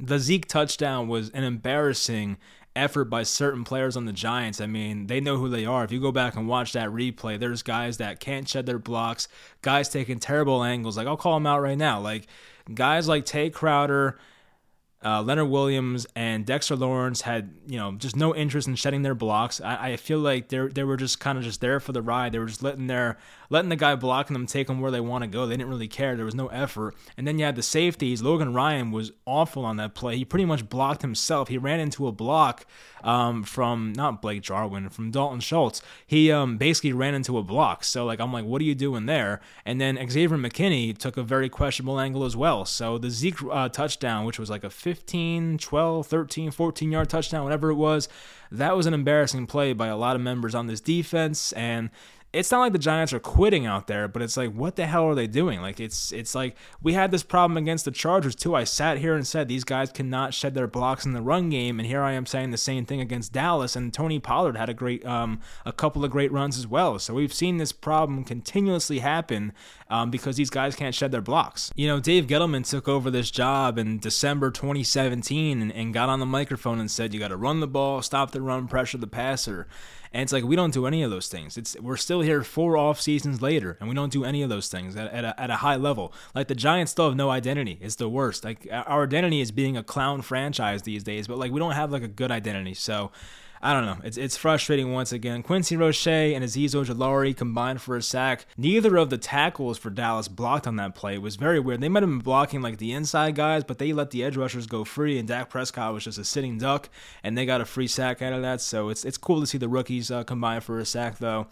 the 0.00 0.18
Zeke 0.18 0.48
touchdown 0.48 1.06
was 1.06 1.28
an 1.32 1.44
embarrassing 1.44 2.38
effort 2.74 3.10
by 3.10 3.24
certain 3.24 3.62
players 3.62 3.94
on 3.94 4.06
the 4.06 4.12
Giants. 4.14 4.58
I 4.58 4.66
mean, 4.68 5.06
they 5.06 5.20
know 5.20 5.36
who 5.36 5.50
they 5.50 5.66
are. 5.66 5.84
If 5.84 5.92
you 5.92 6.00
go 6.00 6.12
back 6.12 6.34
and 6.34 6.48
watch 6.48 6.72
that 6.72 6.88
replay, 6.88 7.38
there's 7.38 7.62
guys 7.62 7.98
that 7.98 8.20
can't 8.20 8.48
shed 8.48 8.64
their 8.64 8.78
blocks, 8.78 9.28
guys 9.60 9.90
taking 9.90 10.18
terrible 10.20 10.64
angles. 10.64 10.96
Like, 10.96 11.06
I'll 11.06 11.18
call 11.18 11.34
them 11.34 11.46
out 11.46 11.60
right 11.60 11.76
now. 11.76 12.00
Like, 12.00 12.26
guys 12.72 13.06
like 13.06 13.26
Tae 13.26 13.50
Crowder 13.50 14.18
uh, 15.04 15.22
Leonard 15.22 15.48
Williams 15.48 16.06
and 16.16 16.44
Dexter 16.44 16.74
Lawrence 16.74 17.20
had, 17.20 17.54
you 17.66 17.78
know, 17.78 17.92
just 17.92 18.16
no 18.16 18.34
interest 18.34 18.66
in 18.66 18.74
shedding 18.74 19.02
their 19.02 19.14
blocks. 19.14 19.60
I, 19.60 19.92
I 19.92 19.96
feel 19.96 20.18
like 20.18 20.48
they 20.48 20.66
they 20.66 20.84
were 20.84 20.96
just 20.96 21.20
kind 21.20 21.38
of 21.38 21.44
just 21.44 21.60
there 21.60 21.78
for 21.78 21.92
the 21.92 22.02
ride. 22.02 22.32
They 22.32 22.38
were 22.38 22.46
just 22.46 22.62
letting 22.62 22.88
their 22.88 23.16
letting 23.50 23.68
the 23.68 23.76
guy 23.76 23.94
blocking 23.94 24.34
them 24.34 24.46
take 24.46 24.66
them 24.66 24.80
where 24.80 24.90
they 24.90 25.00
want 25.00 25.22
to 25.24 25.28
go. 25.28 25.46
They 25.46 25.56
didn't 25.56 25.70
really 25.70 25.88
care. 25.88 26.16
There 26.16 26.24
was 26.24 26.34
no 26.34 26.48
effort. 26.48 26.94
And 27.16 27.26
then 27.26 27.38
you 27.38 27.44
had 27.44 27.56
the 27.56 27.62
safeties. 27.62 28.22
Logan 28.22 28.52
Ryan 28.52 28.90
was 28.90 29.12
awful 29.26 29.64
on 29.64 29.76
that 29.78 29.94
play. 29.94 30.16
He 30.16 30.24
pretty 30.24 30.44
much 30.44 30.68
blocked 30.68 31.02
himself. 31.02 31.48
He 31.48 31.58
ran 31.58 31.80
into 31.80 32.06
a 32.06 32.12
block 32.12 32.66
um, 33.02 33.42
from 33.42 33.92
not 33.92 34.20
Blake 34.20 34.42
Jarwin, 34.42 34.88
from 34.90 35.10
Dalton 35.10 35.40
Schultz. 35.40 35.80
He 36.06 36.30
um, 36.30 36.58
basically 36.58 36.92
ran 36.92 37.14
into 37.14 37.38
a 37.38 37.42
block. 37.42 37.84
So 37.84 38.04
like 38.04 38.20
I'm 38.20 38.32
like, 38.32 38.44
what 38.44 38.60
are 38.60 38.64
you 38.64 38.74
doing 38.74 39.06
there? 39.06 39.40
And 39.64 39.80
then 39.80 39.96
Xavier 40.08 40.36
McKinney 40.36 40.96
took 40.96 41.16
a 41.16 41.22
very 41.22 41.48
questionable 41.48 42.00
angle 42.00 42.24
as 42.24 42.36
well. 42.36 42.64
So 42.64 42.98
the 42.98 43.10
Zeke 43.10 43.42
uh, 43.50 43.68
touchdown, 43.68 44.24
which 44.24 44.38
was 44.38 44.50
like 44.50 44.64
a 44.64 44.70
15, 44.70 45.58
12, 45.58 46.06
13, 46.06 46.50
14 46.50 46.92
yard 46.92 47.08
touchdown, 47.08 47.44
whatever 47.44 47.70
it 47.70 47.74
was, 47.74 48.08
that 48.50 48.76
was 48.76 48.86
an 48.86 48.94
embarrassing 48.94 49.46
play 49.46 49.72
by 49.72 49.88
a 49.88 49.96
lot 49.96 50.16
of 50.16 50.22
members 50.22 50.54
on 50.54 50.66
this 50.66 50.80
defense. 50.80 51.52
And 51.52 51.90
it's 52.30 52.50
not 52.50 52.60
like 52.60 52.72
the 52.72 52.78
Giants 52.78 53.12
are 53.14 53.20
quitting 53.20 53.64
out 53.64 53.86
there, 53.86 54.06
but 54.06 54.20
it's 54.20 54.36
like 54.36 54.52
what 54.52 54.76
the 54.76 54.86
hell 54.86 55.04
are 55.04 55.14
they 55.14 55.26
doing? 55.26 55.62
Like 55.62 55.80
it's 55.80 56.12
it's 56.12 56.34
like 56.34 56.56
we 56.82 56.92
had 56.92 57.10
this 57.10 57.22
problem 57.22 57.56
against 57.56 57.86
the 57.86 57.90
Chargers 57.90 58.34
too. 58.34 58.54
I 58.54 58.64
sat 58.64 58.98
here 58.98 59.14
and 59.14 59.26
said 59.26 59.48
these 59.48 59.64
guys 59.64 59.90
cannot 59.90 60.34
shed 60.34 60.54
their 60.54 60.66
blocks 60.66 61.06
in 61.06 61.14
the 61.14 61.22
run 61.22 61.48
game, 61.48 61.80
and 61.80 61.86
here 61.86 62.02
I 62.02 62.12
am 62.12 62.26
saying 62.26 62.50
the 62.50 62.58
same 62.58 62.84
thing 62.84 63.00
against 63.00 63.32
Dallas. 63.32 63.76
And 63.76 63.94
Tony 63.94 64.18
Pollard 64.18 64.58
had 64.58 64.68
a 64.68 64.74
great 64.74 65.06
um 65.06 65.40
a 65.64 65.72
couple 65.72 66.04
of 66.04 66.10
great 66.10 66.30
runs 66.30 66.58
as 66.58 66.66
well. 66.66 66.98
So 66.98 67.14
we've 67.14 67.32
seen 67.32 67.56
this 67.56 67.72
problem 67.72 68.24
continuously 68.24 68.98
happen 68.98 69.52
um, 69.90 70.10
because 70.10 70.36
these 70.36 70.50
guys 70.50 70.76
can't 70.76 70.94
shed 70.94 71.12
their 71.12 71.20
blocks. 71.20 71.72
You 71.74 71.88
know, 71.88 72.00
Dave 72.00 72.26
Gettleman 72.26 72.68
took 72.68 72.88
over 72.88 73.10
this 73.10 73.30
job 73.30 73.78
in 73.78 73.98
December 73.98 74.50
2017 74.50 75.62
and, 75.62 75.72
and 75.72 75.94
got 75.94 76.08
on 76.08 76.20
the 76.20 76.26
microphone 76.26 76.78
and 76.78 76.90
said 76.90 77.14
you 77.14 77.20
got 77.20 77.28
to 77.28 77.36
run 77.36 77.60
the 77.60 77.66
ball, 77.66 78.02
stop 78.02 78.32
the 78.32 78.42
run, 78.42 78.68
pressure 78.68 78.98
the 78.98 79.06
passer. 79.06 79.66
And 80.12 80.22
it's 80.22 80.32
like 80.32 80.44
we 80.44 80.56
don't 80.56 80.72
do 80.72 80.86
any 80.86 81.02
of 81.02 81.10
those 81.10 81.28
things. 81.28 81.58
It's 81.58 81.78
we're 81.80 81.98
still 81.98 82.22
here 82.22 82.42
four 82.42 82.78
off 82.78 82.98
seasons 82.98 83.42
later, 83.42 83.76
and 83.78 83.88
we 83.90 83.94
don't 83.94 84.12
do 84.12 84.24
any 84.24 84.42
of 84.42 84.48
those 84.48 84.68
things 84.68 84.96
at, 84.96 85.12
at, 85.12 85.24
a, 85.24 85.38
at 85.38 85.50
a 85.50 85.56
high 85.56 85.76
level. 85.76 86.14
Like 86.34 86.48
the 86.48 86.54
Giants 86.54 86.92
still 86.92 87.08
have 87.08 87.16
no 87.16 87.28
identity. 87.28 87.78
It's 87.82 87.96
the 87.96 88.08
worst. 88.08 88.42
Like 88.42 88.66
our 88.72 89.02
identity 89.02 89.40
is 89.42 89.52
being 89.52 89.76
a 89.76 89.82
clown 89.82 90.22
franchise 90.22 90.82
these 90.82 91.04
days, 91.04 91.28
but 91.28 91.36
like 91.36 91.52
we 91.52 91.60
don't 91.60 91.72
have 91.72 91.92
like 91.92 92.02
a 92.02 92.08
good 92.08 92.30
identity. 92.30 92.72
So 92.72 93.10
I 93.60 93.72
don't 93.72 93.86
know. 93.86 93.98
It's 94.04 94.16
it's 94.16 94.36
frustrating 94.36 94.92
once 94.92 95.12
again. 95.12 95.42
Quincy 95.42 95.76
Roche 95.76 96.06
and 96.06 96.44
Azeez 96.44 96.74
Ojulari 96.74 97.36
combined 97.36 97.82
for 97.82 97.96
a 97.96 98.02
sack. 98.02 98.46
Neither 98.56 98.96
of 98.96 99.10
the 99.10 99.18
tackles 99.18 99.78
for 99.78 99.90
Dallas 99.90 100.28
blocked 100.28 100.66
on 100.66 100.76
that 100.76 100.94
play. 100.94 101.14
It 101.14 101.22
was 101.22 101.36
very 101.36 101.58
weird. 101.58 101.80
They 101.80 101.88
might 101.88 102.02
have 102.02 102.10
been 102.10 102.20
blocking 102.20 102.62
like 102.62 102.78
the 102.78 102.92
inside 102.92 103.34
guys, 103.34 103.64
but 103.64 103.78
they 103.78 103.92
let 103.92 104.10
the 104.10 104.22
edge 104.22 104.36
rushers 104.36 104.66
go 104.66 104.84
free, 104.84 105.18
and 105.18 105.26
Dak 105.26 105.50
Prescott 105.50 105.92
was 105.92 106.04
just 106.04 106.18
a 106.18 106.24
sitting 106.24 106.58
duck, 106.58 106.88
and 107.22 107.36
they 107.36 107.46
got 107.46 107.60
a 107.60 107.64
free 107.64 107.88
sack 107.88 108.22
out 108.22 108.32
of 108.32 108.42
that. 108.42 108.60
So 108.60 108.90
it's 108.90 109.04
it's 109.04 109.18
cool 109.18 109.40
to 109.40 109.46
see 109.46 109.58
the 109.58 109.68
rookies 109.68 110.10
uh, 110.10 110.24
combine 110.24 110.60
for 110.60 110.78
a 110.78 110.84
sack 110.86 111.18
though. 111.18 111.48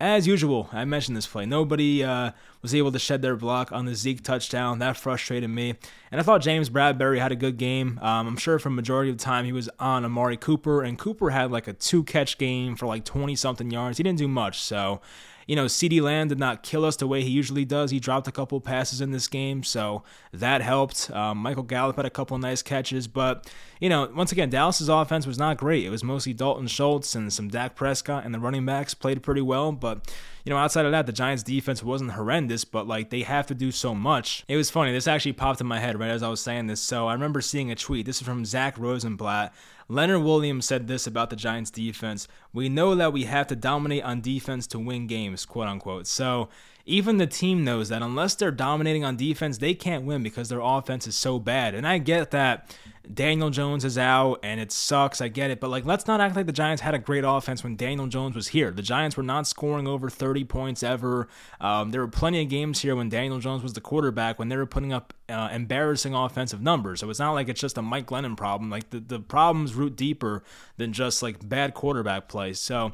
As 0.00 0.26
usual, 0.26 0.68
I 0.72 0.84
mentioned 0.84 1.16
this 1.16 1.28
play. 1.28 1.46
Nobody 1.46 2.02
uh, 2.02 2.32
was 2.62 2.74
able 2.74 2.92
to 2.92 2.98
shed 2.98 3.20
their 3.22 3.36
block 3.36 3.72
on 3.72 3.84
the 3.84 3.94
Zeke 3.94 4.22
touchdown. 4.22 4.78
That 4.78 4.96
frustrated 4.96 5.50
me. 5.50 5.74
And 6.10 6.20
I 6.20 6.24
thought 6.24 6.40
James 6.40 6.70
Bradberry 6.70 7.18
had 7.18 7.32
a 7.32 7.36
good 7.36 7.56
game. 7.56 7.98
Um, 8.00 8.28
I'm 8.28 8.36
sure 8.36 8.58
for 8.58 8.70
majority 8.70 9.10
of 9.10 9.18
the 9.18 9.24
time 9.24 9.44
he 9.44 9.52
was 9.52 9.68
on 9.78 10.04
Amari 10.04 10.36
Cooper, 10.36 10.82
and 10.82 10.98
Cooper 10.98 11.30
had 11.30 11.50
like 11.50 11.66
a 11.68 11.72
two 11.72 12.04
catch 12.04 12.38
game 12.38 12.76
for 12.76 12.86
like 12.86 13.04
20 13.04 13.34
something 13.36 13.70
yards. 13.70 13.98
He 13.98 14.04
didn't 14.04 14.18
do 14.18 14.28
much. 14.28 14.62
So 14.62 15.00
you 15.46 15.56
know, 15.56 15.66
CeeDee 15.66 16.00
Lamb 16.00 16.28
did 16.28 16.38
not 16.38 16.62
kill 16.62 16.84
us 16.84 16.96
the 16.96 17.06
way 17.06 17.22
he 17.22 17.30
usually 17.30 17.64
does. 17.64 17.90
He 17.90 18.00
dropped 18.00 18.28
a 18.28 18.32
couple 18.32 18.60
passes 18.60 19.00
in 19.00 19.10
this 19.10 19.28
game, 19.28 19.62
so 19.62 20.02
that 20.32 20.62
helped. 20.62 21.10
Um, 21.10 21.38
Michael 21.38 21.62
Gallup 21.62 21.96
had 21.96 22.06
a 22.06 22.10
couple 22.10 22.38
nice 22.38 22.62
catches, 22.62 23.08
but, 23.08 23.50
you 23.80 23.88
know, 23.88 24.10
once 24.14 24.32
again, 24.32 24.50
Dallas's 24.50 24.88
offense 24.88 25.26
was 25.26 25.38
not 25.38 25.56
great. 25.56 25.84
It 25.84 25.90
was 25.90 26.04
mostly 26.04 26.32
Dalton 26.32 26.68
Schultz 26.68 27.14
and 27.14 27.32
some 27.32 27.48
Dak 27.48 27.74
Prescott, 27.74 28.24
and 28.24 28.34
the 28.34 28.38
running 28.38 28.64
backs 28.64 28.94
played 28.94 29.22
pretty 29.22 29.42
well, 29.42 29.72
but, 29.72 30.12
you 30.44 30.50
know, 30.50 30.58
outside 30.58 30.84
of 30.84 30.92
that, 30.92 31.06
the 31.06 31.12
Giants' 31.12 31.42
defense 31.42 31.82
wasn't 31.82 32.12
horrendous, 32.12 32.64
but, 32.64 32.86
like, 32.86 33.10
they 33.10 33.22
have 33.22 33.46
to 33.46 33.54
do 33.54 33.70
so 33.70 33.94
much. 33.94 34.44
It 34.48 34.56
was 34.56 34.70
funny. 34.70 34.92
This 34.92 35.06
actually 35.06 35.34
popped 35.34 35.60
in 35.60 35.66
my 35.66 35.78
head 35.78 35.98
right 35.98 36.10
as 36.10 36.22
I 36.22 36.28
was 36.28 36.40
saying 36.40 36.66
this. 36.66 36.80
So 36.80 37.06
I 37.06 37.12
remember 37.12 37.40
seeing 37.40 37.70
a 37.70 37.74
tweet. 37.74 38.06
This 38.06 38.20
is 38.20 38.26
from 38.26 38.44
Zach 38.44 38.78
Rosenblatt. 38.78 39.54
Leonard 39.88 40.22
Williams 40.22 40.66
said 40.66 40.88
this 40.88 41.06
about 41.06 41.30
the 41.30 41.36
Giants 41.36 41.70
defense. 41.70 42.26
We 42.52 42.68
know 42.68 42.94
that 42.94 43.12
we 43.12 43.24
have 43.24 43.46
to 43.48 43.56
dominate 43.56 44.04
on 44.04 44.20
defense 44.20 44.66
to 44.68 44.78
win 44.78 45.06
games, 45.06 45.44
quote 45.44 45.68
unquote. 45.68 46.06
So 46.06 46.48
even 46.84 47.18
the 47.18 47.26
team 47.26 47.64
knows 47.64 47.88
that 47.90 48.02
unless 48.02 48.34
they're 48.34 48.50
dominating 48.50 49.04
on 49.04 49.16
defense, 49.16 49.58
they 49.58 49.74
can't 49.74 50.04
win 50.04 50.22
because 50.22 50.48
their 50.48 50.60
offense 50.60 51.06
is 51.06 51.16
so 51.16 51.38
bad. 51.38 51.74
And 51.74 51.86
I 51.86 51.98
get 51.98 52.30
that 52.32 52.76
Daniel 53.12 53.50
Jones 53.50 53.84
is 53.84 53.98
out 53.98 54.38
and 54.42 54.60
it 54.60 54.70
sucks. 54.70 55.20
I 55.20 55.28
get 55.28 55.50
it. 55.50 55.60
But 55.60 55.70
like 55.70 55.84
let's 55.84 56.06
not 56.06 56.20
act 56.20 56.36
like 56.36 56.46
the 56.46 56.52
Giants 56.52 56.82
had 56.82 56.94
a 56.94 56.98
great 56.98 57.24
offense 57.26 57.64
when 57.64 57.76
Daniel 57.76 58.06
Jones 58.06 58.34
was 58.34 58.48
here. 58.48 58.70
The 58.70 58.82
Giants 58.82 59.16
were 59.16 59.22
not 59.22 59.46
scoring 59.46 59.88
over 59.88 60.08
30 60.08 60.44
points 60.44 60.82
ever. 60.82 61.28
Um, 61.60 61.90
there 61.90 62.00
were 62.00 62.08
plenty 62.08 62.42
of 62.42 62.48
games 62.48 62.80
here 62.80 62.94
when 62.94 63.08
Daniel 63.08 63.38
Jones 63.38 63.62
was 63.62 63.72
the 63.72 63.80
quarterback 63.80 64.38
when 64.38 64.48
they 64.48 64.56
were 64.56 64.66
putting 64.66 64.92
up 64.92 65.12
uh, 65.28 65.48
embarrassing 65.52 66.14
offensive 66.14 66.60
numbers. 66.60 67.00
So 67.00 67.10
it's 67.10 67.18
not 67.18 67.32
like 67.32 67.48
it's 67.48 67.60
just 67.60 67.78
a 67.78 67.82
Mike 67.82 68.06
Glennon 68.06 68.36
problem. 68.36 68.70
Like 68.70 68.90
the, 68.90 69.00
the 69.00 69.20
problems 69.20 69.74
root 69.74 69.96
deeper 69.96 70.42
than 70.76 70.92
just 70.92 71.22
like 71.22 71.48
bad 71.48 71.74
quarterback 71.74 72.28
play. 72.28 72.52
So, 72.52 72.92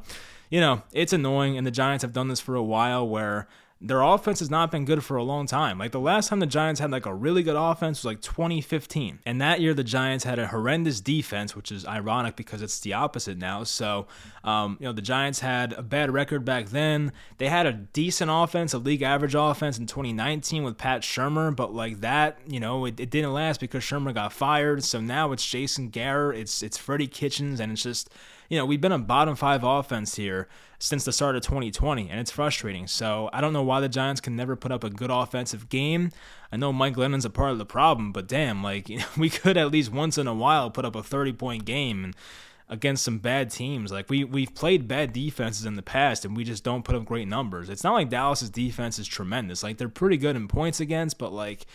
you 0.49 0.59
know, 0.59 0.81
it's 0.91 1.13
annoying. 1.13 1.57
And 1.57 1.67
the 1.67 1.71
Giants 1.71 2.01
have 2.01 2.13
done 2.13 2.27
this 2.27 2.39
for 2.39 2.55
a 2.55 2.63
while 2.63 3.07
where 3.07 3.47
their 3.81 4.01
offense 4.01 4.39
has 4.39 4.49
not 4.49 4.71
been 4.71 4.83
good 4.83 5.05
for 5.05 5.15
a 5.15 5.23
long 5.23 5.45
time. 5.45 5.77
Like 5.77 5.93
the 5.93 6.01
last 6.01 6.27
time 6.27 6.41
the 6.41 6.45
Giants 6.45 6.81
had 6.81 6.91
like 6.91 7.05
a 7.05 7.13
really 7.13 7.43
good 7.43 7.55
offense 7.55 7.99
was 7.99 8.05
like 8.05 8.21
2015. 8.21 9.19
And 9.25 9.39
that 9.39 9.61
year 9.61 9.73
the 9.73 9.85
Giants 9.85 10.25
had 10.25 10.37
a 10.37 10.47
horrendous 10.47 10.99
defense, 10.99 11.55
which 11.55 11.71
is 11.71 11.85
ironic 11.85 12.35
because 12.35 12.61
it's 12.61 12.81
the 12.81 12.93
opposite 12.93 13.37
now. 13.37 13.63
So, 13.63 14.07
um, 14.43 14.75
you 14.81 14.85
know, 14.85 14.91
the 14.91 15.01
Giants 15.01 15.39
had 15.39 15.71
a 15.73 15.81
bad 15.81 16.11
record 16.11 16.43
back 16.43 16.67
then. 16.67 17.13
They 17.37 17.47
had 17.47 17.65
a 17.65 17.71
decent 17.71 18.29
offense, 18.33 18.73
a 18.73 18.79
league 18.79 19.01
average 19.01 19.35
offense 19.35 19.77
in 19.77 19.85
2019 19.85 20.63
with 20.63 20.77
Pat 20.77 21.01
Shurmur, 21.01 21.55
but 21.55 21.73
like 21.73 22.01
that, 22.01 22.39
you 22.45 22.59
know, 22.59 22.83
it, 22.83 22.99
it 22.99 23.09
didn't 23.09 23.33
last 23.33 23.61
because 23.61 23.81
Shurmur 23.81 24.13
got 24.13 24.33
fired. 24.33 24.83
So 24.83 24.99
now 24.99 25.31
it's 25.31 25.45
Jason 25.45 25.87
Garrett, 25.87 26.37
it's 26.37 26.61
it's 26.61 26.77
Freddie 26.77 27.07
Kitchens, 27.07 27.61
and 27.61 27.71
it's 27.71 27.83
just 27.83 28.09
you 28.49 28.57
know, 28.57 28.65
we've 28.65 28.81
been 28.81 28.91
a 28.91 28.99
bottom 28.99 29.35
five 29.35 29.63
offense 29.63 30.15
here 30.15 30.47
since 30.79 31.05
the 31.05 31.13
start 31.13 31.35
of 31.35 31.43
2020, 31.43 32.09
and 32.09 32.19
it's 32.19 32.31
frustrating. 32.31 32.87
So 32.87 33.29
I 33.31 33.41
don't 33.41 33.53
know 33.53 33.63
why 33.63 33.79
the 33.79 33.89
Giants 33.89 34.21
can 34.21 34.35
never 34.35 34.55
put 34.55 34.71
up 34.71 34.83
a 34.83 34.89
good 34.89 35.11
offensive 35.11 35.69
game. 35.69 36.11
I 36.51 36.57
know 36.57 36.73
Mike 36.73 36.95
Glennon's 36.95 37.25
a 37.25 37.29
part 37.29 37.51
of 37.51 37.59
the 37.59 37.65
problem, 37.65 38.11
but 38.11 38.27
damn, 38.27 38.63
like 38.63 38.89
you 38.89 38.97
know, 38.97 39.05
we 39.17 39.29
could 39.29 39.55
at 39.55 39.71
least 39.71 39.91
once 39.91 40.17
in 40.17 40.27
a 40.27 40.33
while 40.33 40.69
put 40.71 40.85
up 40.85 40.95
a 40.95 41.03
30 41.03 41.33
point 41.33 41.65
game 41.65 42.03
and 42.03 42.15
against 42.69 43.03
some 43.03 43.17
bad 43.17 43.49
teams. 43.49 43.91
Like 43.91 44.09
we 44.09 44.23
we've 44.23 44.53
played 44.53 44.87
bad 44.87 45.11
defenses 45.11 45.65
in 45.65 45.75
the 45.75 45.81
past 45.81 46.23
and 46.23 46.37
we 46.37 46.43
just 46.43 46.63
don't 46.63 46.83
put 46.83 46.95
up 46.95 47.05
great 47.05 47.27
numbers. 47.27 47.69
It's 47.69 47.83
not 47.83 47.93
like 47.93 48.09
Dallas's 48.09 48.49
defense 48.49 48.99
is 48.99 49.07
tremendous. 49.07 49.63
Like 49.63 49.77
they're 49.77 49.89
pretty 49.89 50.17
good 50.17 50.35
in 50.35 50.47
points 50.47 50.79
against, 50.79 51.17
but 51.17 51.33
like 51.33 51.65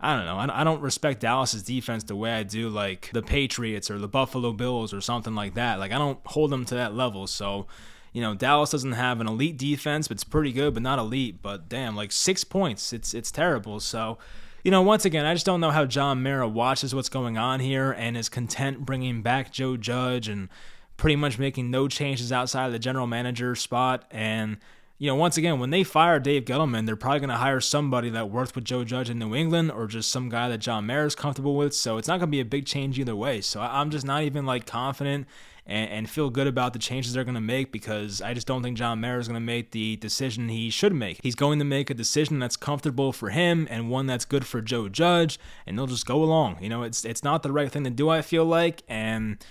I 0.00 0.14
don't 0.14 0.26
know. 0.26 0.54
I 0.54 0.64
don't 0.64 0.82
respect 0.82 1.20
Dallas's 1.20 1.62
defense 1.62 2.04
the 2.04 2.16
way 2.16 2.32
I 2.32 2.42
do 2.42 2.68
like 2.68 3.10
the 3.12 3.22
Patriots 3.22 3.90
or 3.90 3.98
the 3.98 4.08
Buffalo 4.08 4.52
Bills 4.52 4.92
or 4.92 5.00
something 5.00 5.34
like 5.34 5.54
that. 5.54 5.78
Like 5.78 5.92
I 5.92 5.98
don't 5.98 6.18
hold 6.26 6.50
them 6.50 6.64
to 6.66 6.74
that 6.74 6.94
level. 6.94 7.26
So, 7.26 7.66
you 8.12 8.20
know, 8.20 8.34
Dallas 8.34 8.70
doesn't 8.70 8.92
have 8.92 9.20
an 9.20 9.26
elite 9.26 9.56
defense, 9.56 10.08
but 10.08 10.16
it's 10.16 10.24
pretty 10.24 10.52
good, 10.52 10.74
but 10.74 10.82
not 10.82 10.98
elite. 10.98 11.40
But 11.40 11.68
damn, 11.68 11.96
like 11.96 12.12
six 12.12 12.44
points, 12.44 12.92
it's 12.92 13.14
it's 13.14 13.30
terrible. 13.30 13.80
So, 13.80 14.18
you 14.62 14.70
know, 14.70 14.82
once 14.82 15.06
again, 15.06 15.24
I 15.24 15.32
just 15.32 15.46
don't 15.46 15.60
know 15.60 15.70
how 15.70 15.86
John 15.86 16.22
Mara 16.22 16.46
watches 16.46 16.94
what's 16.94 17.08
going 17.08 17.38
on 17.38 17.60
here 17.60 17.92
and 17.92 18.16
is 18.16 18.28
content 18.28 18.84
bringing 18.84 19.22
back 19.22 19.50
Joe 19.50 19.78
Judge 19.78 20.28
and 20.28 20.50
pretty 20.98 21.16
much 21.16 21.38
making 21.38 21.70
no 21.70 21.88
changes 21.88 22.32
outside 22.32 22.66
of 22.66 22.72
the 22.72 22.78
general 22.78 23.06
manager 23.06 23.54
spot 23.54 24.04
and 24.10 24.58
you 24.98 25.08
know, 25.08 25.14
once 25.14 25.36
again, 25.36 25.58
when 25.58 25.70
they 25.70 25.84
fire 25.84 26.18
Dave 26.18 26.44
Gettleman, 26.44 26.86
they're 26.86 26.96
probably 26.96 27.20
going 27.20 27.30
to 27.30 27.36
hire 27.36 27.60
somebody 27.60 28.08
that 28.10 28.30
worked 28.30 28.54
with 28.54 28.64
Joe 28.64 28.82
Judge 28.82 29.10
in 29.10 29.18
New 29.18 29.34
England 29.34 29.70
or 29.70 29.86
just 29.86 30.10
some 30.10 30.28
guy 30.28 30.48
that 30.48 30.58
John 30.58 30.86
Mara 30.86 31.06
is 31.06 31.14
comfortable 31.14 31.54
with. 31.54 31.74
So 31.74 31.98
it's 31.98 32.08
not 32.08 32.18
going 32.18 32.28
to 32.28 32.36
be 32.36 32.40
a 32.40 32.46
big 32.46 32.64
change 32.64 32.98
either 32.98 33.14
way. 33.14 33.42
So 33.42 33.60
I'm 33.60 33.90
just 33.90 34.06
not 34.06 34.22
even 34.22 34.46
like 34.46 34.64
confident 34.64 35.26
and, 35.66 35.90
and 35.90 36.10
feel 36.10 36.30
good 36.30 36.46
about 36.46 36.72
the 36.72 36.78
changes 36.78 37.12
they're 37.12 37.24
going 37.24 37.34
to 37.34 37.40
make 37.42 37.72
because 37.72 38.22
I 38.22 38.32
just 38.32 38.46
don't 38.46 38.62
think 38.62 38.78
John 38.78 39.00
Mara 39.00 39.20
is 39.20 39.28
going 39.28 39.40
to 39.40 39.40
make 39.40 39.72
the 39.72 39.96
decision 39.96 40.48
he 40.48 40.70
should 40.70 40.94
make. 40.94 41.20
He's 41.22 41.34
going 41.34 41.58
to 41.58 41.64
make 41.64 41.90
a 41.90 41.94
decision 41.94 42.38
that's 42.38 42.56
comfortable 42.56 43.12
for 43.12 43.30
him 43.30 43.66
and 43.70 43.90
one 43.90 44.06
that's 44.06 44.24
good 44.24 44.46
for 44.46 44.62
Joe 44.62 44.88
Judge, 44.88 45.38
and 45.66 45.76
they'll 45.76 45.86
just 45.86 46.06
go 46.06 46.22
along. 46.22 46.58
You 46.62 46.68
know, 46.68 46.82
it's 46.84 47.04
it's 47.04 47.22
not 47.22 47.42
the 47.42 47.52
right 47.52 47.70
thing 47.70 47.84
to 47.84 47.90
do. 47.90 48.08
I 48.08 48.22
feel 48.22 48.44
like, 48.44 48.82
and 48.88 49.44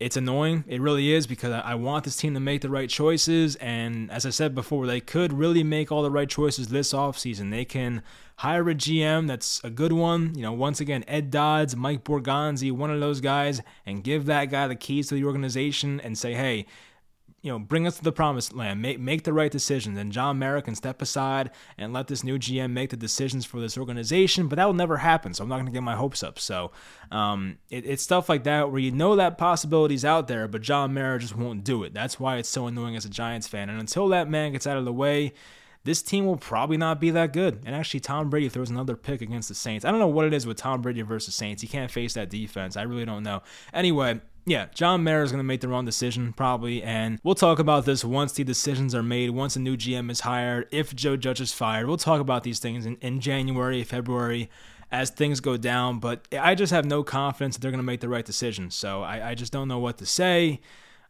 it's 0.00 0.16
annoying. 0.16 0.62
It 0.68 0.80
really 0.80 1.12
is 1.12 1.26
because 1.26 1.52
I 1.52 1.74
want 1.74 2.04
this 2.04 2.16
team 2.16 2.34
to 2.34 2.40
make 2.40 2.60
the 2.60 2.70
right 2.70 2.88
choices. 2.88 3.56
And 3.56 4.10
as 4.12 4.24
I 4.24 4.30
said 4.30 4.54
before, 4.54 4.86
they 4.86 5.00
could 5.00 5.32
really 5.32 5.64
make 5.64 5.90
all 5.90 6.02
the 6.02 6.10
right 6.10 6.28
choices 6.28 6.68
this 6.68 6.92
offseason. 6.92 7.50
They 7.50 7.64
can 7.64 8.02
hire 8.36 8.68
a 8.68 8.74
GM 8.74 9.26
that's 9.26 9.60
a 9.64 9.70
good 9.70 9.92
one. 9.92 10.36
You 10.36 10.42
know, 10.42 10.52
once 10.52 10.78
again, 10.78 11.04
Ed 11.08 11.32
Dodds, 11.32 11.74
Mike 11.74 12.04
Borgonzi, 12.04 12.70
one 12.70 12.92
of 12.92 13.00
those 13.00 13.20
guys, 13.20 13.60
and 13.84 14.04
give 14.04 14.26
that 14.26 14.46
guy 14.46 14.68
the 14.68 14.76
keys 14.76 15.08
to 15.08 15.16
the 15.16 15.24
organization 15.24 16.00
and 16.00 16.16
say, 16.16 16.34
hey, 16.34 16.66
you 17.40 17.52
know, 17.52 17.58
bring 17.58 17.86
us 17.86 17.96
to 17.98 18.04
the 18.04 18.10
promised 18.10 18.52
land, 18.52 18.82
make, 18.82 18.98
make 18.98 19.22
the 19.22 19.32
right 19.32 19.50
decisions. 19.50 19.96
And 19.96 20.10
John 20.10 20.38
Mara 20.38 20.60
can 20.60 20.74
step 20.74 21.00
aside 21.00 21.50
and 21.76 21.92
let 21.92 22.08
this 22.08 22.24
new 22.24 22.38
GM 22.38 22.72
make 22.72 22.90
the 22.90 22.96
decisions 22.96 23.44
for 23.44 23.60
this 23.60 23.78
organization, 23.78 24.48
but 24.48 24.56
that 24.56 24.64
will 24.64 24.74
never 24.74 24.96
happen. 24.96 25.32
So 25.34 25.44
I'm 25.44 25.48
not 25.48 25.56
going 25.56 25.66
to 25.66 25.72
get 25.72 25.82
my 25.82 25.94
hopes 25.94 26.22
up. 26.22 26.38
So 26.38 26.72
um, 27.12 27.58
it, 27.70 27.86
it's 27.86 28.02
stuff 28.02 28.28
like 28.28 28.42
that 28.44 28.70
where 28.70 28.80
you 28.80 28.90
know 28.90 29.14
that 29.16 29.38
possibility's 29.38 30.04
out 30.04 30.26
there, 30.26 30.48
but 30.48 30.62
John 30.62 30.92
Mara 30.92 31.18
just 31.20 31.36
won't 31.36 31.62
do 31.62 31.84
it. 31.84 31.94
That's 31.94 32.18
why 32.18 32.38
it's 32.38 32.48
so 32.48 32.66
annoying 32.66 32.96
as 32.96 33.04
a 33.04 33.10
Giants 33.10 33.46
fan. 33.46 33.70
And 33.70 33.78
until 33.78 34.08
that 34.08 34.28
man 34.28 34.52
gets 34.52 34.66
out 34.66 34.76
of 34.76 34.84
the 34.84 34.92
way, 34.92 35.32
this 35.84 36.02
team 36.02 36.26
will 36.26 36.36
probably 36.36 36.76
not 36.76 37.00
be 37.00 37.10
that 37.12 37.32
good. 37.32 37.62
And 37.64 37.74
actually, 37.74 38.00
Tom 38.00 38.30
Brady 38.30 38.48
throws 38.48 38.68
another 38.68 38.96
pick 38.96 39.22
against 39.22 39.48
the 39.48 39.54
Saints. 39.54 39.84
I 39.84 39.90
don't 39.90 40.00
know 40.00 40.08
what 40.08 40.26
it 40.26 40.34
is 40.34 40.46
with 40.46 40.56
Tom 40.56 40.82
Brady 40.82 41.02
versus 41.02 41.34
Saints. 41.34 41.62
He 41.62 41.68
can't 41.68 41.90
face 41.90 42.14
that 42.14 42.30
defense. 42.30 42.76
I 42.76 42.82
really 42.82 43.04
don't 43.04 43.22
know. 43.22 43.42
Anyway, 43.72 44.20
yeah, 44.48 44.66
John 44.74 45.04
Mara 45.04 45.24
is 45.24 45.30
going 45.30 45.40
to 45.40 45.44
make 45.44 45.60
the 45.60 45.68
wrong 45.68 45.84
decision 45.84 46.32
probably, 46.32 46.82
and 46.82 47.18
we'll 47.22 47.34
talk 47.34 47.58
about 47.58 47.84
this 47.84 48.04
once 48.04 48.32
the 48.32 48.44
decisions 48.44 48.94
are 48.94 49.02
made, 49.02 49.30
once 49.30 49.56
a 49.56 49.60
new 49.60 49.76
GM 49.76 50.10
is 50.10 50.20
hired, 50.20 50.66
if 50.70 50.94
Joe 50.94 51.16
Judge 51.16 51.40
is 51.40 51.52
fired. 51.52 51.86
We'll 51.86 51.96
talk 51.98 52.20
about 52.20 52.42
these 52.42 52.58
things 52.58 52.86
in, 52.86 52.96
in 52.96 53.20
January, 53.20 53.84
February, 53.84 54.50
as 54.90 55.10
things 55.10 55.40
go 55.40 55.56
down, 55.56 55.98
but 55.98 56.26
I 56.32 56.54
just 56.54 56.72
have 56.72 56.86
no 56.86 57.02
confidence 57.02 57.56
that 57.56 57.60
they're 57.60 57.70
going 57.70 57.78
to 57.78 57.84
make 57.84 58.00
the 58.00 58.08
right 58.08 58.24
decision. 58.24 58.70
So 58.70 59.02
I, 59.02 59.30
I 59.30 59.34
just 59.34 59.52
don't 59.52 59.68
know 59.68 59.78
what 59.78 59.98
to 59.98 60.06
say. 60.06 60.60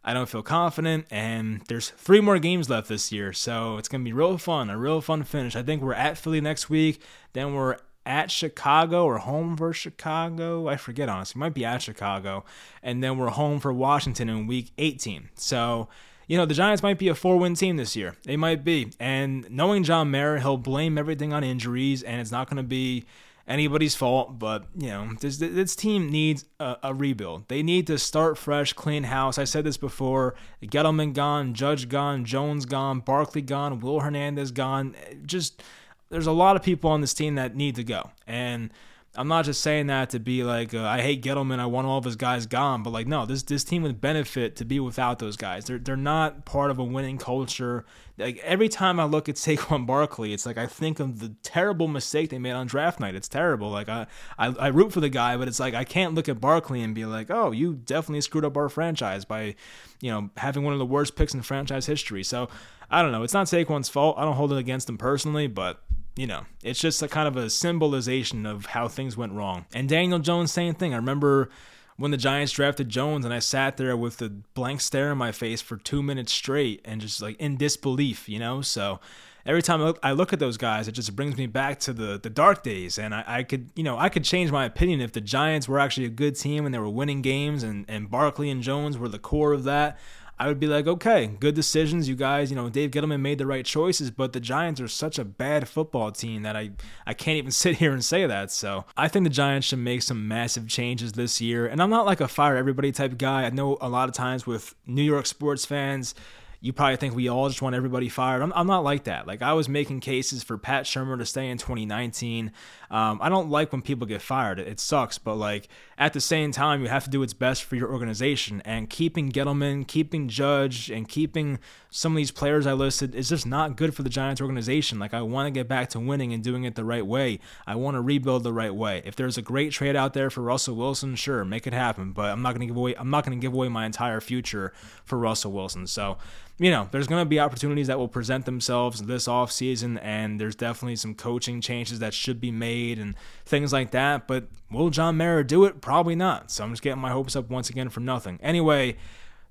I 0.05 0.15
don't 0.15 0.29
feel 0.29 0.43
confident, 0.43 1.07
and 1.11 1.63
there's 1.69 1.91
three 1.91 2.21
more 2.21 2.39
games 2.39 2.71
left 2.71 2.89
this 2.89 3.13
year, 3.13 3.33
so 3.33 3.77
it's 3.77 3.89
gonna 3.89 4.05
be 4.05 4.13
real 4.13 4.39
fun, 4.39 4.71
a 4.71 4.79
real 4.79 5.01
fun 5.01 5.25
finish. 5.25 5.57
I 5.57 5.63
think 5.63 5.83
we're 5.83 5.93
at 5.93 6.17
Philly 6.17 6.41
next 6.41 6.71
week, 6.71 7.03
then 7.33 7.53
we're 7.53 7.77
at 8.09 8.31
Chicago 8.31 9.05
or 9.05 9.19
home 9.19 9.57
for 9.57 9.73
Chicago. 9.73 10.67
I 10.67 10.77
forget 10.77 11.09
honestly. 11.09 11.39
Might 11.39 11.55
be 11.55 11.65
at 11.65 11.83
Chicago. 11.83 12.45
And 12.83 13.05
then 13.05 13.19
we're 13.19 13.29
home 13.29 13.61
for 13.61 13.73
Washington 13.73 14.31
in 14.31 14.47
week 14.47 14.73
18. 14.79 15.29
So, 15.35 15.89
you 16.27 16.39
know, 16.39 16.47
the 16.47 16.55
Giants 16.55 16.83
might 16.83 16.99
be 16.99 17.09
a 17.09 17.15
four 17.15 17.37
win 17.37 17.55
team 17.55 17.77
this 17.77 17.95
year. 17.95 18.17
They 18.25 18.37
might 18.37 18.65
be. 18.65 18.93
And 18.99 19.49
knowing 19.51 19.85
John 19.85 20.11
Mara, 20.11 20.41
he'll 20.41 20.57
blame 20.57 20.97
everything 20.97 21.33
on 21.35 21.45
injuries, 21.45 22.03
and 22.03 22.21
it's 22.21 22.33
not 22.33 22.49
going 22.49 22.57
to 22.57 22.63
be 22.63 23.05
anybody's 23.47 23.95
fault. 23.95 24.39
But, 24.39 24.65
you 24.77 24.89
know, 24.89 25.11
this, 25.21 25.37
this 25.37 25.77
team 25.77 26.11
needs 26.11 26.47
a, 26.59 26.77
a, 26.83 26.95
rebuild. 26.95 27.49
They 27.49 27.63
need 27.63 27.87
to 27.89 27.99
start 27.99 28.39
fresh, 28.39 28.73
clean 28.73 29.05
house. 29.05 29.39
I 29.39 29.45
said 29.45 29.65
this 29.65 29.77
before 29.77 30.35
Gettleman 30.63 31.13
gone, 31.13 31.53
Judge 31.53 31.89
gone, 31.89 32.25
Jones 32.25 32.65
gone, 32.65 33.01
Barkley 33.01 33.43
gone, 33.43 33.81
Will 33.81 34.01
Hernandez 34.01 34.51
gone. 34.51 34.97
Just 35.27 35.63
there's 36.11 36.27
a 36.27 36.33
lot 36.33 36.57
of 36.57 36.63
people 36.63 36.91
on 36.91 37.01
this 37.01 37.15
team 37.15 37.35
that 37.37 37.55
need 37.55 37.77
to 37.77 37.85
go. 37.85 38.11
And 38.27 38.71
I'm 39.15 39.27
not 39.27 39.47
just 39.47 39.63
saying 39.63 39.89
that 39.89 40.11
to 40.11 40.21
be 40.21 40.45
like 40.45 40.75
uh, 40.75 40.85
I 40.85 41.01
hate 41.01 41.23
Gettleman, 41.23 41.59
I 41.59 41.67
want 41.67 41.87
all 41.87 41.99
of 41.99 42.05
his 42.05 42.15
guys 42.15 42.47
gone, 42.47 42.83
but 42.83 42.91
like 42.91 43.07
no, 43.07 43.27
this 43.27 43.43
this 43.43 43.65
team 43.65 43.83
would 43.83 44.01
benefit 44.01 44.55
to 44.57 44.65
be 44.65 44.79
without 44.79 45.19
those 45.19 45.37
guys. 45.37 45.65
They're 45.65 45.79
they're 45.79 45.97
not 45.97 46.45
part 46.45 46.71
of 46.71 46.79
a 46.79 46.85
winning 46.85 47.19
culture. 47.19 47.85
Like 48.17 48.39
every 48.39 48.69
time 48.69 49.01
I 49.01 49.05
look 49.05 49.29
at 49.29 49.35
Saquon 49.37 49.87
Barkley, 49.87 50.33
it's 50.33 50.47
like 50.47 50.59
I 50.59 50.67
think 50.67 51.01
of 51.01 51.19
the 51.19 51.35
terrible 51.43 51.89
mistake 51.89 52.31
they 52.31 52.39
made 52.39 52.53
on 52.53 52.67
draft 52.67 53.01
night. 53.01 53.15
It's 53.15 53.29
terrible. 53.29 53.71
Like 53.71 53.89
I, 53.89 54.07
I 54.39 54.49
I 54.49 54.69
root 54.69 54.93
for 54.93 55.01
the 55.01 55.09
guy, 55.09 55.37
but 55.37 55.49
it's 55.49 55.59
like 55.59 55.75
I 55.75 55.85
can't 55.85 56.15
look 56.15 56.29
at 56.29 56.41
Barkley 56.41 56.83
and 56.83 56.95
be 56.95 57.05
like, 57.05 57.31
oh, 57.31 57.51
you 57.51 57.75
definitely 57.75 58.21
screwed 58.21 58.45
up 58.45 58.57
our 58.57 58.69
franchise 58.69 59.25
by, 59.25 59.57
you 60.01 60.13
know, 60.13 60.31
having 60.37 60.63
one 60.63 60.75
of 60.75 60.79
the 60.79 60.87
worst 60.87 61.17
picks 61.17 61.35
in 61.35 61.43
franchise 61.43 61.87
history. 61.87 62.23
So 62.23 62.49
I 62.91 63.03
don't 63.03 63.13
know. 63.13 63.23
It's 63.23 63.35
not 63.35 63.47
Saquon's 63.47 63.89
fault. 63.89 64.17
I 64.19 64.25
don't 64.25 64.37
hold 64.37 64.53
it 64.53 64.59
against 64.59 64.89
him 64.89 64.97
personally, 64.97 65.47
but 65.47 65.83
you 66.19 66.27
know, 66.27 66.47
it's 66.65 66.81
just 66.81 67.01
a 67.01 67.07
kind 67.07 67.29
of 67.29 67.37
a 67.37 67.49
symbolization 67.49 68.45
of 68.45 68.67
how 68.67 68.89
things 68.89 69.17
went 69.17 69.33
wrong. 69.33 69.67
And 69.73 69.89
Daniel 69.89 70.19
Jones, 70.19 70.51
same 70.51 70.75
thing. 70.75 70.93
I 70.93 70.97
remember 70.97 71.49
when 71.97 72.11
the 72.11 72.17
Giants 72.17 72.53
drafted 72.53 72.89
Jones 72.89 73.25
and 73.25 73.33
I 73.33 73.39
sat 73.39 73.77
there 73.77 73.97
with 73.97 74.21
a 74.21 74.29
blank 74.29 74.81
stare 74.81 75.13
on 75.13 75.19
my 75.19 75.31
face 75.31 75.61
for 75.61 75.77
two 75.77 76.03
minutes 76.03 76.33
straight 76.33 76.81
and 76.85 77.01
just 77.01 77.23
like 77.23 77.37
in 77.39 77.57
disbelief, 77.57 78.29
you 78.29 78.41
know? 78.41 78.63
So 78.63 78.99
every 79.47 79.63
time 79.63 79.81
I 79.81 79.85
look, 79.85 79.99
I 80.03 80.11
look 80.11 80.33
at 80.33 80.41
those 80.41 80.57
guys, 80.57 80.89
it 80.89 80.93
just 80.93 81.15
brings 81.15 81.37
me 81.37 81.47
back 81.47 81.79
to 81.81 81.93
the, 81.93 82.19
the 82.21 82.31
dark 82.31 82.65
days. 82.65 82.99
And 82.99 83.15
I, 83.15 83.25
I, 83.25 83.43
could, 83.45 83.71
you 83.77 83.85
know, 83.85 83.97
I 83.97 84.09
could 84.09 84.25
change 84.25 84.51
my 84.51 84.65
opinion 84.65 85.01
if 85.01 85.13
the 85.13 85.21
Giants 85.21 85.69
were 85.69 85.79
actually 85.79 86.07
a 86.07 86.11
good 86.11 86.35
team 86.35 86.67
and 86.67 86.75
they 86.75 86.81
were 86.81 86.91
winning 86.91 87.23
games 87.23 87.63
and, 87.63 87.85
and 87.87 88.11
Barkley 88.11 88.51
and 88.51 88.61
Jones 88.61 88.99
were 88.99 89.09
the 89.09 89.21
core 89.21 89.53
of 89.53 89.63
that. 89.65 89.99
I 90.39 90.47
would 90.47 90.61
be 90.61 90.69
like, 90.69 90.87
okay, 90.87 91.27
good 91.27 91.55
decisions, 91.55 92.09
you 92.09 92.15
guys. 92.15 92.51
You 92.51 92.57
know, 92.57 92.69
Dave 92.69 92.93
Gettleman 92.93 93.21
made 93.21 93.39
the 93.39 93.47
right 93.47 93.65
choices, 93.65 94.11
but 94.11 94.33
the 94.33 94.41
Giants 94.41 94.81
are 94.81 94.87
such 94.89 95.19
a 95.19 95.25
bad 95.25 95.69
football 95.69 96.13
team 96.13 96.43
that 96.43 96.57
I, 96.57 96.71
I 97.07 97.15
can't 97.15 97.39
even 97.39 97.51
sit 97.59 97.77
here 97.77 97.93
and 97.93 98.05
say 98.05 98.27
that. 98.27 98.53
So 98.53 98.85
I 98.97 99.09
think 99.09 99.25
the 99.25 99.31
Giants 99.31 99.67
should 99.67 99.81
make 99.81 100.03
some 100.03 100.29
massive 100.29 100.69
changes 100.69 101.13
this 101.13 101.41
year. 101.41 101.67
And 101.67 101.83
I'm 101.83 101.91
not 101.91 102.07
like 102.07 102.21
a 102.21 102.29
fire 102.29 102.57
everybody 102.57 102.93
type 102.93 103.19
guy. 103.19 103.45
I 103.45 103.51
know 103.51 103.79
a 103.81 103.89
lot 103.89 104.09
of 104.09 104.15
times 104.15 104.47
with 104.47 104.75
New 104.87 105.03
York 105.03 105.27
sports 105.27 105.65
fans, 105.65 106.15
you 106.61 106.73
probably 106.73 106.97
think 106.97 107.15
we 107.15 107.29
all 107.29 107.49
just 107.49 107.63
want 107.63 107.77
everybody 107.77 108.09
fired. 108.09 108.43
I'm, 108.43 108.53
I'm 108.53 108.67
not 108.67 108.83
like 108.83 109.05
that. 109.05 109.29
Like 109.29 109.43
I 109.43 109.53
was 109.53 109.69
making 109.69 110.01
cases 110.01 110.43
for 110.43 110.59
Pat 110.59 110.85
Shurmur 110.85 111.17
to 111.19 111.25
stay 111.25 111.49
in 111.49 111.59
2019. 111.59 112.51
Um, 112.91 113.21
I 113.23 113.29
don't 113.29 113.49
like 113.49 113.71
when 113.71 113.81
people 113.81 114.09
get 114.09 114.21
fired. 114.21 114.59
It, 114.59 114.67
it, 114.67 114.81
sucks, 114.81 115.19
but 115.19 115.37
like 115.37 115.69
at 115.97 116.15
the 116.15 116.21
same 116.21 116.51
time, 116.51 116.83
you 116.83 116.89
have 116.89 117.05
to 117.05 117.11
do 117.11 117.21
what's 117.21 117.33
best 117.33 117.63
for 117.63 117.77
your 117.77 117.93
organization. 117.93 118.61
And 118.65 118.91
keeping 118.91 119.31
Gettleman, 119.31 119.87
keeping 119.87 120.29
Judge, 120.29 120.91
and 120.91 121.09
keeping 121.09 121.61
some 121.91 122.13
of 122.13 122.17
these 122.17 122.33
players 122.33 122.67
I 122.67 122.73
listed 122.73 123.15
is 123.15 123.29
just 123.29 123.47
not 123.47 123.77
good 123.77 123.95
for 123.95 124.03
the 124.03 124.11
Giants 124.11 124.41
organization. 124.41 124.99
Like 124.99 125.15
I 125.15 125.23
want 125.23 125.47
to 125.47 125.53
get 125.53 125.69
back 125.69 125.91
to 125.91 126.01
winning 126.01 126.33
and 126.33 126.43
doing 126.43 126.65
it 126.65 126.75
the 126.75 126.85
right 126.85 127.07
way. 127.07 127.39
I 127.69 127.77
want 127.77 127.95
to 127.95 128.01
rebuild 128.01 128.43
the 128.43 128.53
right 128.53 128.75
way. 128.75 129.03
If 129.05 129.15
there's 129.15 129.39
a 129.39 129.43
great 129.43 129.71
trade 129.71 129.95
out 129.95 130.13
there 130.13 130.29
for 130.29 130.41
Russell 130.41 130.75
Wilson, 130.75 131.15
sure, 131.15 131.45
make 131.45 131.69
it 131.69 131.73
happen. 131.73 132.11
But 132.11 132.31
I'm 132.31 132.43
not 132.43 132.57
to 132.59 132.67
give 132.67 132.77
away. 132.77 132.97
I'm 132.97 133.11
not 133.11 133.25
to 133.25 133.37
give 133.37 133.55
away 133.55 133.69
my 133.69 133.87
entire 133.87 134.21
future 134.21 134.73
for 135.05 135.19
Russell 135.19 135.53
Wilson. 135.53 135.87
So 135.87 136.19
you 136.59 136.73
know, 136.73 136.89
there's 136.91 137.07
going 137.07 137.23
to 137.23 137.29
be 137.29 137.39
opportunities 137.39 137.87
that 137.87 137.99
will 137.99 138.09
present 138.09 138.45
themselves 138.45 139.03
this 139.03 139.29
offseason, 139.29 139.99
and 140.03 140.41
there's 140.41 140.57
definitely 140.57 140.97
some 140.97 141.15
coaching 141.15 141.61
changes 141.61 142.01
that 142.01 142.13
should 142.13 142.41
be 142.41 142.51
made 142.51 142.99
and 142.99 143.15
things 143.47 143.73
like 143.73 143.93
that. 143.93 144.27
But 144.27 144.49
will 144.71 144.91
John 144.91 145.17
Mara 145.17 145.47
do 145.47 145.65
it? 145.65 145.81
Probably 145.81 146.17
not. 146.17 146.51
So 146.51 146.65
I'm 146.65 146.71
just 146.71 146.83
getting 146.83 147.01
my 147.01 147.11
hopes 147.11 147.37
up 147.37 147.49
once 147.49 147.71
again 147.71 147.91
for 147.91 148.01
nothing. 148.01 148.41
Anyway, 148.43 148.97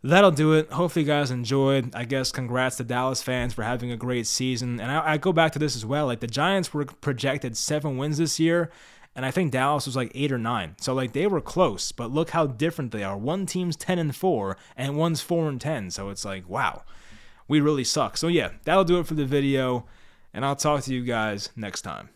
that'll 0.03 0.31
do 0.31 0.51
it. 0.53 0.69
Hopefully, 0.69 1.05
you 1.05 1.07
guys 1.07 1.31
enjoyed. 1.31 1.95
I 1.95 2.03
guess 2.03 2.33
congrats 2.33 2.75
to 2.77 2.83
Dallas 2.83 3.23
fans 3.23 3.53
for 3.53 3.63
having 3.63 3.89
a 3.89 3.97
great 3.97 4.27
season. 4.27 4.81
And 4.81 4.91
I, 4.91 5.13
I 5.13 5.17
go 5.17 5.31
back 5.31 5.53
to 5.53 5.59
this 5.59 5.77
as 5.77 5.85
well. 5.85 6.07
Like 6.07 6.19
the 6.19 6.27
Giants 6.27 6.73
were 6.73 6.83
projected 6.85 7.55
seven 7.55 7.95
wins 7.95 8.17
this 8.17 8.37
year 8.37 8.69
and 9.17 9.25
I 9.25 9.31
think 9.31 9.51
Dallas 9.51 9.87
was 9.87 9.95
like 9.95 10.11
eight 10.13 10.31
or 10.31 10.37
nine. 10.37 10.75
So 10.79 10.93
like 10.93 11.13
they 11.13 11.25
were 11.25 11.41
close, 11.41 11.91
but 11.91 12.11
look 12.11 12.29
how 12.29 12.45
different 12.45 12.91
they 12.91 13.03
are. 13.03 13.17
One 13.17 13.47
team's 13.47 13.75
ten 13.75 13.97
and 13.97 14.15
four, 14.15 14.57
and 14.77 14.95
one's 14.95 15.21
four 15.21 15.49
and 15.49 15.59
ten. 15.59 15.89
So 15.89 16.09
it's 16.09 16.23
like 16.23 16.47
wow, 16.47 16.83
we 17.47 17.59
really 17.59 17.83
suck. 17.83 18.15
So 18.15 18.27
yeah, 18.27 18.51
that'll 18.63 18.83
do 18.83 18.99
it 18.99 19.07
for 19.07 19.15
the 19.15 19.25
video, 19.25 19.87
and 20.33 20.45
I'll 20.45 20.55
talk 20.55 20.83
to 20.83 20.93
you 20.93 21.03
guys 21.03 21.49
next 21.55 21.81
time. 21.81 22.09